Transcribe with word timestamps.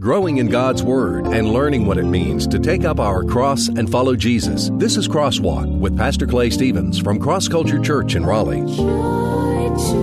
Growing 0.00 0.36
in 0.36 0.46
God's 0.46 0.80
Word 0.80 1.26
and 1.26 1.52
learning 1.52 1.84
what 1.84 1.98
it 1.98 2.04
means 2.04 2.46
to 2.46 2.60
take 2.60 2.84
up 2.84 3.00
our 3.00 3.24
cross 3.24 3.66
and 3.66 3.90
follow 3.90 4.14
Jesus. 4.14 4.70
This 4.74 4.96
is 4.96 5.08
Crosswalk 5.08 5.76
with 5.80 5.96
Pastor 5.96 6.24
Clay 6.24 6.50
Stevens 6.50 7.00
from 7.00 7.18
Cross 7.18 7.48
Culture 7.48 7.80
Church 7.80 8.14
in 8.14 8.24
Raleigh. 8.24 8.60
Joy 8.60 9.74
to 9.74 9.96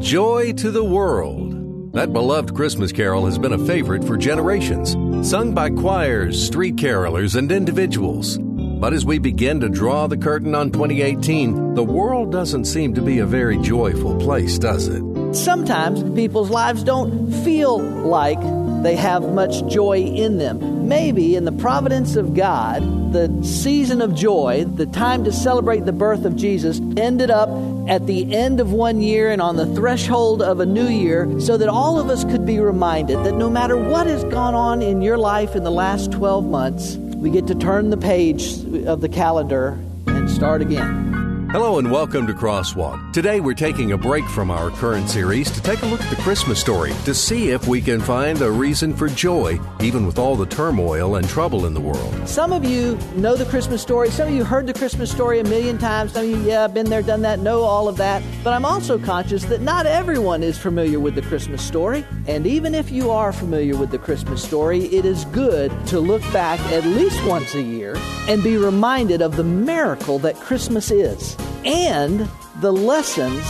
Joy 0.02 0.52
to 0.58 0.72
the 0.72 0.84
World. 0.84 1.94
That 1.94 2.12
beloved 2.14 2.54
Christmas 2.54 2.92
carol 2.92 3.26
has 3.26 3.40
been 3.40 3.54
a 3.54 3.66
favorite 3.66 4.04
for 4.04 4.18
generations, 4.18 4.96
sung 5.28 5.54
by 5.54 5.70
choirs, 5.70 6.42
street 6.42 6.78
carolers, 6.78 7.36
and 7.36 7.52
individuals. 7.52 8.38
But 8.38 8.94
as 8.94 9.04
we 9.04 9.20
begin 9.20 9.60
to 9.60 9.68
draw 9.68 10.08
the 10.08 10.16
curtain 10.16 10.56
on 10.56 10.72
2018, 10.72 11.74
the 11.74 11.84
world 11.84 12.32
doesn't 12.32 12.64
seem 12.64 12.94
to 12.94 13.02
be 13.02 13.20
a 13.20 13.26
very 13.26 13.58
joyful 13.58 14.18
place, 14.22 14.58
does 14.58 14.88
it? 14.88 15.04
Sometimes 15.36 16.02
people's 16.16 16.50
lives 16.50 16.82
don't 16.82 17.34
feel 17.44 17.78
like 17.78 18.40
they 18.84 18.96
have 18.96 19.34
much 19.34 19.68
joy 19.68 19.98
in 20.00 20.38
them. 20.38 20.88
Maybe 20.88 21.36
in 21.36 21.44
the 21.44 21.52
providence 21.52 22.16
of 22.16 22.34
God, 22.34 22.82
the 23.12 23.28
season 23.44 24.02
of 24.02 24.16
joy, 24.16 24.64
the 24.64 24.86
time 24.86 25.26
to 25.26 25.34
celebrate 25.34 25.84
the 25.84 25.92
birth 25.92 26.24
of 26.24 26.38
Jesus, 26.38 26.80
ended 26.96 27.32
up 27.32 27.50
at 27.88 28.06
the 28.06 28.36
end 28.36 28.60
of 28.60 28.74
one 28.74 29.02
year 29.02 29.32
and 29.32 29.42
on 29.42 29.56
the 29.56 29.66
threshold 29.76 30.42
of 30.42 30.60
a 30.60 30.66
new 30.66 30.88
year 30.88 31.40
so 31.40 31.58
that 31.58 31.70
all 31.70 32.00
of 32.00 32.10
us 32.10 32.24
could 32.26 32.46
be 32.46 32.60
reminded 32.60 33.18
that 33.24 33.34
no 33.34 33.50
matter 33.50 33.78
what 33.78 34.08
has 34.08 34.24
gone 34.26 34.54
on 34.54 34.82
in 34.82 35.02
your 35.02 35.18
life 35.18 35.56
in 35.56 35.64
the 35.64 35.72
last 35.72 36.12
12 36.12 36.46
months, 36.46 36.98
we 36.98 37.30
get 37.30 37.48
to 37.48 37.56
turn 37.56 37.90
the 37.90 37.98
page 37.98 38.58
of 38.86 39.02
the 39.02 39.10
calendar 39.10 39.80
and 40.08 40.30
start 40.30 40.62
again. 40.62 41.17
Hello 41.52 41.80
and 41.80 41.90
welcome 41.90 42.28
to 42.28 42.34
Crosswalk. 42.34 43.14
Today 43.14 43.40
we're 43.40 43.54
taking 43.54 43.94
a 43.94 43.98
break 43.98 44.26
from 44.26 44.52
our 44.52 44.70
current 44.70 45.10
series 45.10 45.50
to 45.50 45.62
take 45.62 45.82
a 45.82 45.86
look 45.86 46.02
at 46.02 46.10
the 46.10 46.22
Christmas 46.22 46.60
story 46.60 46.92
to 47.06 47.14
see 47.14 47.52
if 47.52 47.66
we 47.70 47.80
can 47.80 48.02
find 48.02 48.42
a 48.42 48.52
reason 48.52 48.94
for 48.94 49.08
joy, 49.08 49.58
even 49.80 50.06
with 50.06 50.20
all 50.20 50.36
the 50.36 50.46
turmoil 50.46 51.16
and 51.16 51.28
trouble 51.30 51.66
in 51.66 51.74
the 51.74 51.80
world. 51.80 52.28
Some 52.28 52.52
of 52.52 52.66
you 52.66 53.00
know 53.16 53.38
the 53.38 53.46
Christmas 53.46 53.82
story. 53.82 54.10
Some 54.10 54.28
of 54.28 54.34
you 54.34 54.44
heard 54.44 54.68
the 54.68 54.74
Christmas 54.74 55.10
story 55.10 55.40
a 55.40 55.46
million 55.46 55.78
times. 55.78 56.12
Some 56.12 56.26
of 56.26 56.30
you, 56.30 56.38
yeah, 56.42 56.68
been 56.68 56.90
there, 56.90 57.02
done 57.02 57.22
that, 57.22 57.40
know 57.40 57.62
all 57.62 57.88
of 57.88 57.96
that. 57.96 58.22
But 58.44 58.52
I'm 58.52 58.66
also 58.66 59.00
conscious 59.00 59.46
that 59.46 59.62
not 59.62 59.86
everyone 59.86 60.44
is 60.44 60.58
familiar 60.58 61.00
with 61.00 61.16
the 61.16 61.22
Christmas 61.22 61.62
story. 61.62 62.06
And 62.28 62.46
even 62.46 62.76
if 62.76 62.92
you 62.92 63.10
are 63.10 63.32
familiar 63.32 63.78
with 63.78 63.92
the 63.92 64.00
Christmas 64.00 64.44
story, 64.44 64.88
it 64.88 65.06
is 65.06 65.24
good 65.26 65.72
to 65.88 66.02
look 66.02 66.22
back 66.34 66.60
at 66.74 66.84
least 66.84 67.24
once 67.26 67.56
a 67.56 67.62
year 67.62 67.96
and 68.28 68.44
be 68.44 68.58
reminded 68.58 69.22
of 69.22 69.38
the 69.38 69.46
miracle 69.46 70.20
that 70.20 70.36
Christmas 70.36 70.92
is 70.92 71.37
and 71.66 72.28
the 72.62 72.72
lessons, 72.72 73.44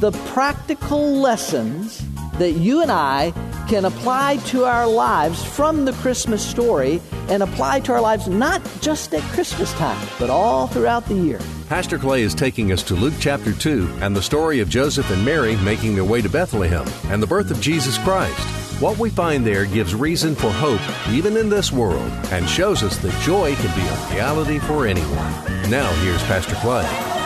the 0.00 0.12
practical 0.32 1.16
lessons 1.16 2.04
that 2.38 2.52
you 2.52 2.82
and 2.82 2.90
I 2.90 3.32
can 3.68 3.84
apply 3.84 4.38
to 4.46 4.64
our 4.64 4.86
lives 4.86 5.44
from 5.44 5.84
the 5.84 5.92
Christmas 5.94 6.44
story 6.44 7.02
and 7.28 7.42
apply 7.42 7.80
to 7.80 7.92
our 7.92 8.00
lives 8.00 8.26
not 8.26 8.62
just 8.80 9.12
at 9.12 9.22
Christmas 9.34 9.72
time, 9.74 10.08
but 10.18 10.30
all 10.30 10.66
throughout 10.66 11.04
the 11.06 11.14
year. 11.14 11.40
Pastor 11.68 11.98
Clay 11.98 12.22
is 12.22 12.34
taking 12.34 12.72
us 12.72 12.82
to 12.84 12.94
Luke 12.94 13.14
chapter 13.20 13.52
2 13.52 13.98
and 14.00 14.16
the 14.16 14.22
story 14.22 14.60
of 14.60 14.70
Joseph 14.70 15.10
and 15.10 15.22
Mary 15.22 15.56
making 15.56 15.94
their 15.94 16.04
way 16.04 16.22
to 16.22 16.28
Bethlehem 16.30 16.86
and 17.10 17.22
the 17.22 17.26
birth 17.26 17.50
of 17.50 17.60
Jesus 17.60 17.98
Christ. 17.98 18.40
What 18.80 18.96
we 18.98 19.10
find 19.10 19.44
there 19.44 19.66
gives 19.66 19.94
reason 19.94 20.34
for 20.34 20.50
hope 20.50 20.80
even 21.10 21.36
in 21.36 21.50
this 21.50 21.72
world 21.72 22.10
and 22.30 22.48
shows 22.48 22.82
us 22.82 22.96
that 22.98 23.22
joy 23.22 23.54
can 23.56 23.76
be 23.76 23.86
a 23.86 24.14
reality 24.14 24.58
for 24.60 24.86
anyone. 24.86 25.32
Now, 25.68 25.92
here's 26.02 26.22
Pastor 26.22 26.54
Clay. 26.56 27.17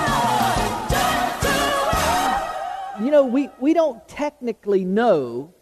You 3.02 3.10
know, 3.10 3.24
we, 3.24 3.50
we 3.58 3.74
don't 3.74 4.06
technically 4.06 4.84
know 4.84 5.52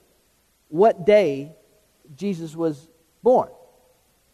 what 0.69 1.07
day 1.07 1.53
Jesus 2.15 2.55
was 2.55 2.87
born. 3.23 3.49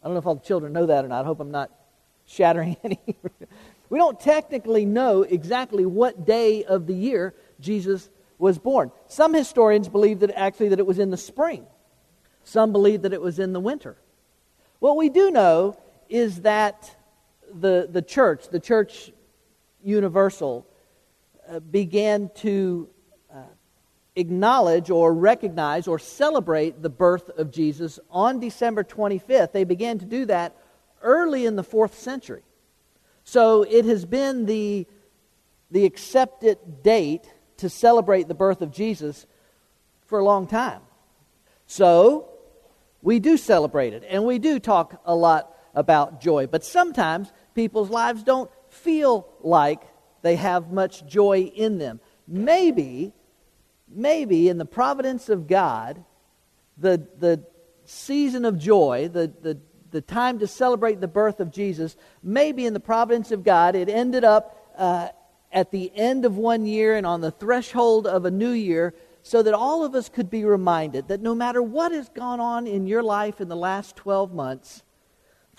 I 0.02 0.06
don't 0.06 0.14
know 0.14 0.18
if 0.18 0.26
all 0.26 0.34
the 0.34 0.44
children 0.44 0.72
know 0.72 0.86
that 0.86 1.04
or 1.04 1.08
not. 1.08 1.22
I 1.22 1.24
hope 1.24 1.38
I'm 1.38 1.52
not 1.52 1.70
shattering 2.26 2.76
any. 2.84 2.98
we 3.90 3.98
don't 3.98 4.18
technically 4.18 4.84
know 4.84 5.22
exactly 5.22 5.86
what 5.86 6.26
day 6.26 6.64
of 6.64 6.88
the 6.88 6.94
year 6.94 7.32
Jesus 7.60 8.10
was 8.38 8.58
born. 8.58 8.90
Some 9.06 9.32
historians 9.34 9.88
believe 9.88 10.18
that 10.20 10.32
actually 10.34 10.70
that 10.70 10.80
it 10.80 10.86
was 10.86 10.98
in 10.98 11.10
the 11.10 11.16
spring. 11.16 11.64
Some 12.42 12.72
believe 12.72 13.02
that 13.02 13.12
it 13.12 13.20
was 13.20 13.38
in 13.38 13.52
the 13.52 13.60
winter. 13.60 13.96
What 14.80 14.96
we 14.96 15.10
do 15.10 15.30
know 15.30 15.78
is 16.08 16.40
that 16.40 16.92
the, 17.54 17.88
the 17.88 18.02
church, 18.02 18.48
the 18.48 18.60
church 18.60 19.12
universal, 19.84 20.66
uh, 21.48 21.60
began 21.60 22.30
to 22.38 22.88
acknowledge 24.16 24.90
or 24.90 25.14
recognize 25.14 25.86
or 25.86 25.98
celebrate 25.98 26.82
the 26.82 26.90
birth 26.90 27.28
of 27.30 27.50
Jesus 27.50 28.00
on 28.10 28.40
December 28.40 28.82
25th. 28.82 29.52
They 29.52 29.64
began 29.64 29.98
to 29.98 30.06
do 30.06 30.24
that 30.26 30.56
early 31.02 31.46
in 31.46 31.56
the 31.56 31.62
fourth 31.62 31.98
century. 31.98 32.42
So 33.24 33.62
it 33.62 33.84
has 33.84 34.04
been 34.04 34.46
the, 34.46 34.86
the 35.70 35.84
accepted 35.84 36.82
date 36.82 37.30
to 37.58 37.68
celebrate 37.68 38.28
the 38.28 38.34
birth 38.34 38.62
of 38.62 38.70
Jesus 38.70 39.26
for 40.06 40.18
a 40.18 40.24
long 40.24 40.46
time. 40.46 40.80
So 41.66 42.28
we 43.02 43.18
do 43.18 43.36
celebrate 43.36 43.92
it 43.92 44.04
and 44.08 44.24
we 44.24 44.38
do 44.38 44.58
talk 44.58 45.00
a 45.04 45.14
lot 45.14 45.54
about 45.74 46.20
joy. 46.20 46.46
But 46.46 46.64
sometimes 46.64 47.32
people's 47.54 47.90
lives 47.90 48.22
don't 48.22 48.50
feel 48.68 49.28
like 49.40 49.82
they 50.22 50.36
have 50.36 50.72
much 50.72 51.06
joy 51.06 51.50
in 51.54 51.78
them. 51.78 52.00
Maybe, 52.26 53.12
maybe 53.96 54.48
in 54.48 54.58
the 54.58 54.64
providence 54.64 55.28
of 55.28 55.48
God, 55.48 56.04
the, 56.76 57.06
the 57.18 57.42
season 57.84 58.44
of 58.44 58.58
joy, 58.58 59.08
the, 59.12 59.32
the, 59.40 59.58
the 59.90 60.00
time 60.00 60.38
to 60.40 60.46
celebrate 60.46 61.00
the 61.00 61.08
birth 61.08 61.40
of 61.40 61.50
Jesus, 61.50 61.96
maybe 62.22 62.66
in 62.66 62.74
the 62.74 62.80
providence 62.80 63.32
of 63.32 63.42
God, 63.42 63.74
it 63.74 63.88
ended 63.88 64.22
up 64.24 64.72
uh, 64.76 65.08
at 65.50 65.70
the 65.70 65.90
end 65.94 66.24
of 66.24 66.36
one 66.36 66.66
year 66.66 66.96
and 66.96 67.06
on 67.06 67.22
the 67.22 67.30
threshold 67.30 68.06
of 68.06 68.26
a 68.26 68.30
new 68.30 68.50
year 68.50 68.94
so 69.22 69.42
that 69.42 69.54
all 69.54 69.84
of 69.84 69.94
us 69.94 70.08
could 70.08 70.30
be 70.30 70.44
reminded 70.44 71.08
that 71.08 71.20
no 71.20 71.34
matter 71.34 71.62
what 71.62 71.90
has 71.90 72.08
gone 72.10 72.38
on 72.38 72.66
in 72.66 72.86
your 72.86 73.02
life 73.02 73.40
in 73.40 73.48
the 73.48 73.56
last 73.56 73.96
12 73.96 74.32
months, 74.32 74.84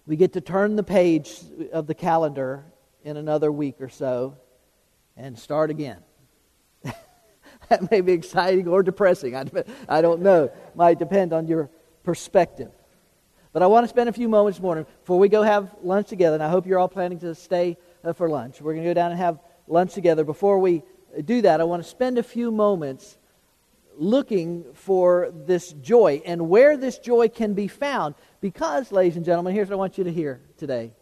we 0.05 0.15
get 0.15 0.33
to 0.33 0.41
turn 0.41 0.75
the 0.75 0.83
page 0.83 1.41
of 1.73 1.87
the 1.87 1.95
calendar 1.95 2.63
in 3.03 3.17
another 3.17 3.51
week 3.51 3.81
or 3.81 3.89
so 3.89 4.37
and 5.17 5.37
start 5.37 5.69
again. 5.69 5.97
that 7.69 7.89
may 7.91 8.01
be 8.01 8.13
exciting 8.13 8.67
or 8.67 8.83
depressing. 8.83 9.35
I, 9.35 9.45
I 9.87 10.01
don't 10.01 10.21
know. 10.21 10.51
Might 10.75 10.99
depend 10.99 11.33
on 11.33 11.47
your 11.47 11.69
perspective. 12.03 12.71
But 13.53 13.63
I 13.63 13.67
want 13.67 13.85
to 13.85 13.87
spend 13.87 14.09
a 14.09 14.13
few 14.13 14.29
moments 14.29 14.59
morning 14.59 14.85
before 15.01 15.17
we 15.17 15.29
go 15.29 15.41
have 15.41 15.73
lunch 15.81 16.07
together, 16.07 16.35
and 16.35 16.43
I 16.43 16.49
hope 16.49 16.67
you're 16.67 16.79
all 16.79 16.87
planning 16.87 17.19
to 17.19 17.33
stay 17.33 17.77
uh, 18.03 18.13
for 18.13 18.29
lunch. 18.29 18.61
We're 18.61 18.73
going 18.73 18.83
to 18.83 18.89
go 18.89 18.93
down 18.93 19.11
and 19.11 19.19
have 19.19 19.39
lunch 19.67 19.93
together. 19.93 20.23
Before 20.23 20.59
we 20.59 20.83
do 21.25 21.41
that, 21.41 21.59
I 21.59 21.63
want 21.63 21.83
to 21.83 21.89
spend 21.89 22.17
a 22.17 22.23
few 22.23 22.51
moments 22.51 23.17
looking 23.95 24.63
for 24.73 25.31
this 25.33 25.73
joy 25.73 26.21
and 26.25 26.49
where 26.49 26.77
this 26.77 26.99
joy 26.99 27.29
can 27.29 27.53
be 27.53 27.67
found. 27.67 28.15
Because, 28.41 28.91
ladies 28.91 29.15
and 29.15 29.25
gentlemen, 29.25 29.55
here's 29.55 29.69
what 29.69 29.75
I 29.75 29.77
want 29.77 29.97
you 29.97 30.03
to 30.03 30.11
hear 30.11 30.41
today 30.57 30.93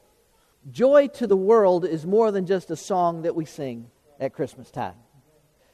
Joy 0.72 1.08
to 1.16 1.28
the 1.28 1.38
world 1.38 1.86
is 1.86 2.06
more 2.06 2.32
than 2.32 2.46
just 2.46 2.72
a 2.72 2.76
song 2.76 3.24
that 3.24 3.36
we 3.36 3.46
sing 3.46 3.92
at 4.20 4.34
Christmas 4.34 4.72
time. 4.72 4.96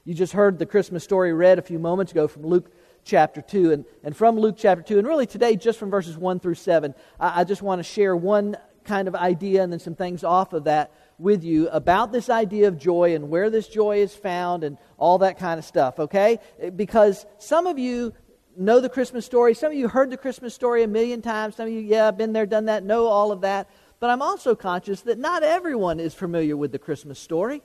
You 0.03 0.15
just 0.15 0.33
heard 0.33 0.57
the 0.57 0.65
Christmas 0.65 1.03
story 1.03 1.31
read 1.31 1.59
a 1.59 1.61
few 1.61 1.77
moments 1.77 2.11
ago 2.11 2.27
from 2.27 2.43
Luke 2.43 2.71
chapter 3.03 3.41
2. 3.41 3.71
And, 3.71 3.85
and 4.03 4.15
from 4.15 4.39
Luke 4.39 4.55
chapter 4.57 4.83
2, 4.83 4.97
and 4.97 5.07
really 5.07 5.27
today, 5.27 5.55
just 5.55 5.77
from 5.77 5.91
verses 5.91 6.17
1 6.17 6.39
through 6.39 6.55
7, 6.55 6.95
I, 7.19 7.41
I 7.41 7.43
just 7.43 7.61
want 7.61 7.79
to 7.79 7.83
share 7.83 8.15
one 8.15 8.57
kind 8.83 9.07
of 9.07 9.13
idea 9.13 9.61
and 9.61 9.71
then 9.71 9.79
some 9.79 9.93
things 9.93 10.23
off 10.23 10.53
of 10.53 10.63
that 10.63 10.91
with 11.19 11.43
you 11.43 11.69
about 11.69 12.11
this 12.11 12.31
idea 12.31 12.67
of 12.67 12.79
joy 12.79 13.13
and 13.13 13.29
where 13.29 13.51
this 13.51 13.67
joy 13.67 13.97
is 13.97 14.15
found 14.15 14.63
and 14.63 14.79
all 14.97 15.19
that 15.19 15.37
kind 15.37 15.59
of 15.59 15.65
stuff, 15.65 15.99
okay? 15.99 16.39
Because 16.75 17.27
some 17.37 17.67
of 17.67 17.77
you 17.77 18.13
know 18.57 18.79
the 18.79 18.89
Christmas 18.89 19.23
story. 19.23 19.53
Some 19.53 19.71
of 19.71 19.77
you 19.77 19.87
heard 19.87 20.09
the 20.09 20.17
Christmas 20.17 20.55
story 20.55 20.81
a 20.81 20.87
million 20.87 21.21
times. 21.21 21.55
Some 21.55 21.67
of 21.67 21.73
you, 21.73 21.79
yeah, 21.79 22.09
been 22.09 22.33
there, 22.33 22.47
done 22.47 22.65
that, 22.65 22.83
know 22.83 23.05
all 23.05 23.31
of 23.31 23.41
that. 23.41 23.69
But 23.99 24.09
I'm 24.09 24.23
also 24.23 24.55
conscious 24.55 25.01
that 25.01 25.19
not 25.19 25.43
everyone 25.43 25.99
is 25.99 26.15
familiar 26.15 26.57
with 26.57 26.71
the 26.71 26.79
Christmas 26.79 27.19
story. 27.19 27.61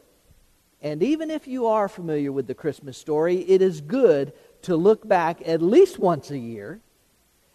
And 0.82 1.02
even 1.02 1.30
if 1.30 1.48
you 1.48 1.66
are 1.66 1.88
familiar 1.88 2.30
with 2.32 2.46
the 2.46 2.54
Christmas 2.54 2.98
story, 2.98 3.38
it 3.48 3.62
is 3.62 3.80
good 3.80 4.32
to 4.62 4.76
look 4.76 5.06
back 5.06 5.40
at 5.46 5.62
least 5.62 5.98
once 5.98 6.30
a 6.30 6.38
year 6.38 6.80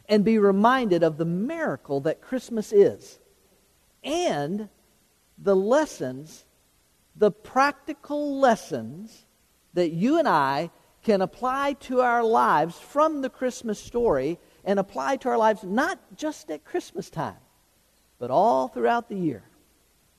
and 0.09 0.25
be 0.25 0.37
reminded 0.37 1.03
of 1.03 1.17
the 1.17 1.25
miracle 1.25 2.01
that 2.01 2.21
Christmas 2.21 2.73
is 2.73 3.19
and 4.03 4.69
the 5.37 5.55
lessons, 5.55 6.45
the 7.15 7.31
practical 7.31 8.39
lessons 8.39 9.25
that 9.73 9.91
you 9.91 10.19
and 10.19 10.27
I 10.27 10.71
can 11.03 11.21
apply 11.21 11.73
to 11.73 12.01
our 12.01 12.23
lives 12.23 12.77
from 12.77 13.21
the 13.21 13.29
Christmas 13.29 13.79
story 13.79 14.37
and 14.63 14.79
apply 14.79 15.17
to 15.17 15.29
our 15.29 15.37
lives 15.37 15.63
not 15.63 15.99
just 16.15 16.51
at 16.51 16.63
Christmas 16.63 17.09
time, 17.09 17.37
but 18.19 18.29
all 18.29 18.67
throughout 18.67 19.09
the 19.09 19.15
year. 19.15 19.43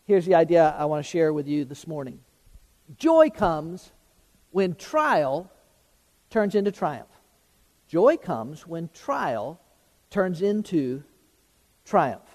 Here's 0.05 0.27
the 0.27 0.35
idea 0.35 0.75
I 0.77 0.87
want 0.87 1.05
to 1.05 1.11
share 1.11 1.33
with 1.33 1.47
you 1.47 1.65
this 1.65 1.87
morning 1.87 2.21
joy 2.99 3.31
comes 3.31 3.93
when 4.51 4.75
trial 4.75 5.51
turns 6.31 6.55
into 6.55 6.73
triumph. 6.73 7.09
Joy 7.89 8.17
comes 8.17 8.67
when 8.67 8.89
trial 8.95 9.61
turns 10.11 10.43
into 10.43 11.03
triumph. 11.85 12.29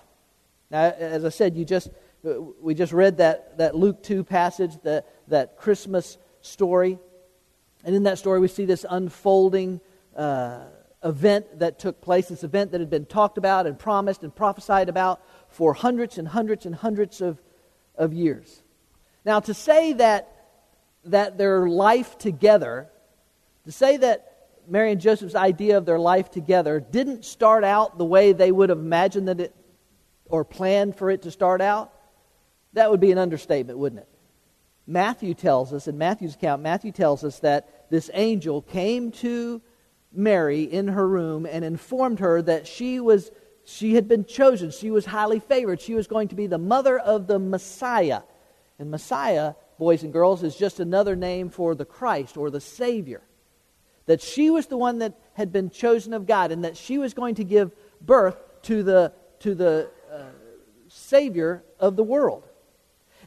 Now, 0.70 0.84
as 0.84 1.26
I 1.26 1.30
said, 1.30 1.56
you 1.56 1.66
just 1.66 1.90
we 2.24 2.74
just 2.74 2.94
read 2.94 3.18
that, 3.18 3.58
that 3.58 3.76
Luke 3.76 4.04
2 4.04 4.24
passage, 4.24 4.74
that, 4.84 5.08
that 5.28 5.58
Christmas 5.58 6.18
story. 6.42 7.00
And 7.84 7.96
in 7.96 8.04
that 8.04 8.18
story, 8.18 8.40
we 8.40 8.48
see 8.48 8.66
this 8.66 8.86
unfolding 8.90 9.80
uh, 10.16 10.66
event 11.04 11.60
that 11.60 11.80
took 11.80 12.02
place, 12.02 12.28
this 12.28 12.44
event 12.44 12.72
that 12.72 12.82
had 12.82 12.90
been 12.90 13.06
talked 13.06 13.38
about 13.38 13.68
and 13.68 13.78
promised 13.78 14.24
and 14.24 14.36
prophesied 14.36 14.90
about 14.90 15.22
for 15.48 15.74
hundreds 15.74 16.18
and 16.18 16.28
hundreds 16.28 16.66
and 16.66 16.76
hundreds 16.76 17.22
of, 17.22 17.42
of 17.96 18.14
years. 18.14 18.64
Now, 19.24 19.40
to 19.42 19.54
say 19.54 19.94
that, 19.94 20.37
that 21.12 21.38
their 21.38 21.68
life 21.68 22.18
together, 22.18 22.90
to 23.66 23.72
say 23.72 23.98
that 23.98 24.48
Mary 24.68 24.92
and 24.92 25.00
Joseph's 25.00 25.36
idea 25.36 25.78
of 25.78 25.86
their 25.86 26.00
life 26.00 26.30
together 26.30 26.80
didn't 26.80 27.24
start 27.26 27.64
out 27.64 27.98
the 27.98 28.06
way 28.06 28.34
they 28.34 28.52
would 28.52 28.70
have 28.70 28.80
imagined 28.80 29.28
that 29.28 29.40
it 29.40 29.56
or 30.26 30.44
planned 30.44 30.96
for 30.96 31.10
it 31.10 31.22
to 31.22 31.32
start 31.32 31.62
out, 31.62 31.94
that 32.74 32.92
would 32.92 33.00
be 33.00 33.12
an 33.12 33.18
understatement, 33.18 33.80
wouldn't 33.80 34.02
it? 34.02 34.10
Matthew 34.86 35.34
tells 35.34 35.74
us, 35.74 35.88
in 35.88 35.98
Matthew's 35.98 36.36
account, 36.36 36.62
Matthew 36.62 36.92
tells 36.92 37.24
us 37.24 37.40
that 37.40 37.90
this 37.90 38.10
angel 38.14 38.62
came 38.62 39.12
to 39.12 39.62
Mary 40.14 40.64
in 40.64 40.88
her 40.90 41.08
room 41.08 41.46
and 41.46 41.64
informed 41.64 42.20
her 42.20 42.42
that 42.42 42.68
she 42.68 43.00
was 43.00 43.32
she 43.70 43.96
had 43.96 44.08
been 44.08 44.24
chosen, 44.24 44.72
she 44.72 44.92
was 44.92 45.06
highly 45.06 45.40
favored, 45.40 45.82
she 45.82 45.94
was 45.94 46.08
going 46.08 46.30
to 46.30 46.36
be 46.36 46.48
the 46.48 46.58
mother 46.58 46.98
of 46.98 47.28
the 47.28 47.38
Messiah. 47.38 48.22
And 48.80 48.90
Messiah, 48.90 49.56
boys 49.78 50.04
and 50.04 50.14
girls, 50.14 50.44
is 50.44 50.56
just 50.56 50.80
another 50.80 51.16
name 51.16 51.50
for 51.50 51.76
the 51.76 51.86
Christ 51.86 52.38
or 52.38 52.50
the 52.50 52.62
Savior. 52.62 53.22
That 54.06 54.22
she 54.22 54.50
was 54.50 54.68
the 54.68 54.78
one 54.78 55.00
that 55.00 55.14
had 55.34 55.52
been 55.52 55.70
chosen 55.70 56.14
of 56.14 56.26
God 56.26 56.52
and 56.52 56.64
that 56.64 56.78
she 56.78 56.98
was 56.98 57.14
going 57.14 57.36
to 57.36 57.44
give 57.44 57.72
birth 58.02 58.38
to 58.64 58.84
the 58.84 59.14
to 59.40 59.54
the 59.54 59.90
uh, 60.12 60.24
Savior 60.88 61.64
of 61.80 61.96
the 61.96 62.04
world. 62.04 62.48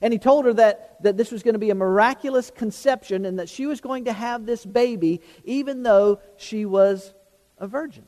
And 0.02 0.12
he 0.12 0.18
told 0.18 0.46
her 0.46 0.54
that, 0.54 1.02
that 1.02 1.16
this 1.16 1.30
was 1.30 1.42
going 1.42 1.54
to 1.54 1.58
be 1.58 1.70
a 1.70 1.74
miraculous 1.74 2.50
conception 2.50 3.26
and 3.26 3.38
that 3.38 3.48
she 3.48 3.66
was 3.66 3.80
going 3.80 4.06
to 4.06 4.12
have 4.12 4.46
this 4.46 4.64
baby 4.64 5.20
even 5.44 5.82
though 5.82 6.20
she 6.36 6.64
was 6.64 7.12
a 7.58 7.66
virgin. 7.66 8.06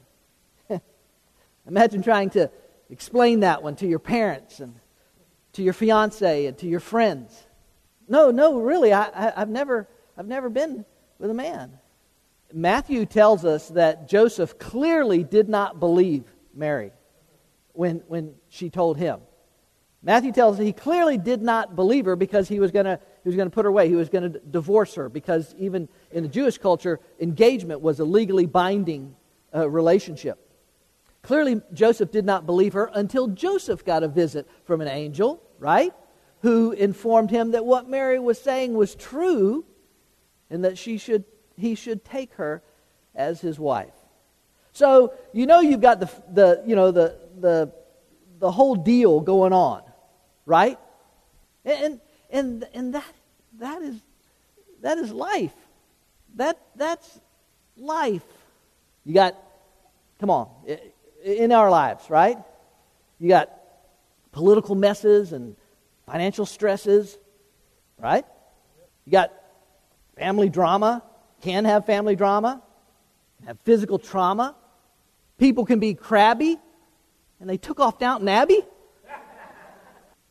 Imagine 1.66 2.02
trying 2.02 2.30
to 2.30 2.50
explain 2.88 3.40
that 3.40 3.62
one 3.62 3.76
to 3.76 3.86
your 3.86 3.98
parents 3.98 4.60
and 4.60 4.74
to 5.52 5.62
your 5.62 5.74
fiance 5.74 6.46
and 6.46 6.56
to 6.58 6.66
your 6.66 6.80
friends. 6.80 7.46
No, 8.12 8.30
no, 8.30 8.60
really, 8.60 8.92
I, 8.92 9.32
I've, 9.40 9.48
never, 9.48 9.88
I've 10.18 10.26
never 10.26 10.50
been 10.50 10.84
with 11.18 11.30
a 11.30 11.34
man. 11.34 11.78
Matthew 12.52 13.06
tells 13.06 13.46
us 13.46 13.68
that 13.68 14.06
Joseph 14.06 14.58
clearly 14.58 15.24
did 15.24 15.48
not 15.48 15.80
believe 15.80 16.24
Mary 16.52 16.92
when, 17.72 18.02
when 18.08 18.34
she 18.50 18.68
told 18.68 18.98
him. 18.98 19.20
Matthew 20.02 20.30
tells 20.30 20.60
us 20.60 20.62
he 20.62 20.74
clearly 20.74 21.16
did 21.16 21.40
not 21.40 21.74
believe 21.74 22.04
her 22.04 22.14
because 22.14 22.48
he 22.50 22.60
was 22.60 22.70
going 22.70 22.84
to 22.84 23.00
he 23.22 23.28
was 23.30 23.34
going 23.36 23.48
to 23.48 23.54
put 23.54 23.64
her 23.64 23.70
away. 23.70 23.88
He 23.88 23.94
was 23.94 24.10
going 24.10 24.30
to 24.30 24.40
divorce 24.40 24.94
her 24.96 25.08
because 25.08 25.54
even 25.56 25.88
in 26.10 26.22
the 26.22 26.28
Jewish 26.28 26.58
culture, 26.58 27.00
engagement 27.18 27.80
was 27.80 27.98
a 27.98 28.04
legally 28.04 28.44
binding 28.44 29.16
uh, 29.54 29.70
relationship. 29.70 30.38
Clearly, 31.22 31.62
Joseph 31.72 32.10
did 32.10 32.26
not 32.26 32.44
believe 32.44 32.74
her 32.74 32.90
until 32.92 33.28
Joseph 33.28 33.86
got 33.86 34.02
a 34.02 34.08
visit 34.08 34.46
from 34.64 34.82
an 34.82 34.88
angel, 34.88 35.40
right? 35.58 35.94
Who 36.42 36.72
informed 36.72 37.30
him 37.30 37.52
that 37.52 37.64
what 37.64 37.88
Mary 37.88 38.18
was 38.18 38.40
saying 38.40 38.74
was 38.74 38.94
true 38.94 39.64
and 40.50 40.64
that 40.64 40.76
she 40.76 40.98
should, 40.98 41.24
he 41.56 41.74
should 41.74 42.04
take 42.04 42.34
her 42.34 42.62
as 43.14 43.40
his 43.40 43.58
wife. 43.58 43.94
So, 44.72 45.14
you 45.32 45.46
know, 45.46 45.60
you've 45.60 45.80
got 45.80 46.00
the, 46.00 46.10
the, 46.32 46.62
you 46.66 46.76
know, 46.76 46.90
the, 46.90 47.18
the, 47.38 47.72
the 48.38 48.50
whole 48.50 48.74
deal 48.74 49.20
going 49.20 49.52
on 49.52 49.82
right? 50.46 50.78
And, 51.64 52.00
and, 52.30 52.66
and 52.74 52.94
that, 52.94 53.14
that, 53.58 53.82
is, 53.82 54.00
that 54.80 54.98
is 54.98 55.12
life. 55.12 55.54
That, 56.36 56.58
that's 56.76 57.20
life. 57.76 58.24
You 59.04 59.14
got, 59.14 59.36
come 60.18 60.30
on, 60.30 60.48
in 61.24 61.52
our 61.52 61.70
lives, 61.70 62.08
right? 62.08 62.38
You 63.18 63.28
got 63.28 63.50
political 64.32 64.74
messes 64.74 65.32
and 65.32 65.56
financial 66.06 66.46
stresses, 66.46 67.18
right? 67.98 68.24
You 69.04 69.12
got 69.12 69.32
family 70.16 70.48
drama, 70.48 71.02
can 71.40 71.64
have 71.64 71.86
family 71.86 72.16
drama, 72.16 72.62
have 73.46 73.58
physical 73.64 73.98
trauma. 73.98 74.54
People 75.38 75.64
can 75.64 75.80
be 75.80 75.94
crabby, 75.94 76.58
and 77.40 77.50
they 77.50 77.56
took 77.56 77.80
off 77.80 77.98
Downton 77.98 78.28
Abbey. 78.28 78.62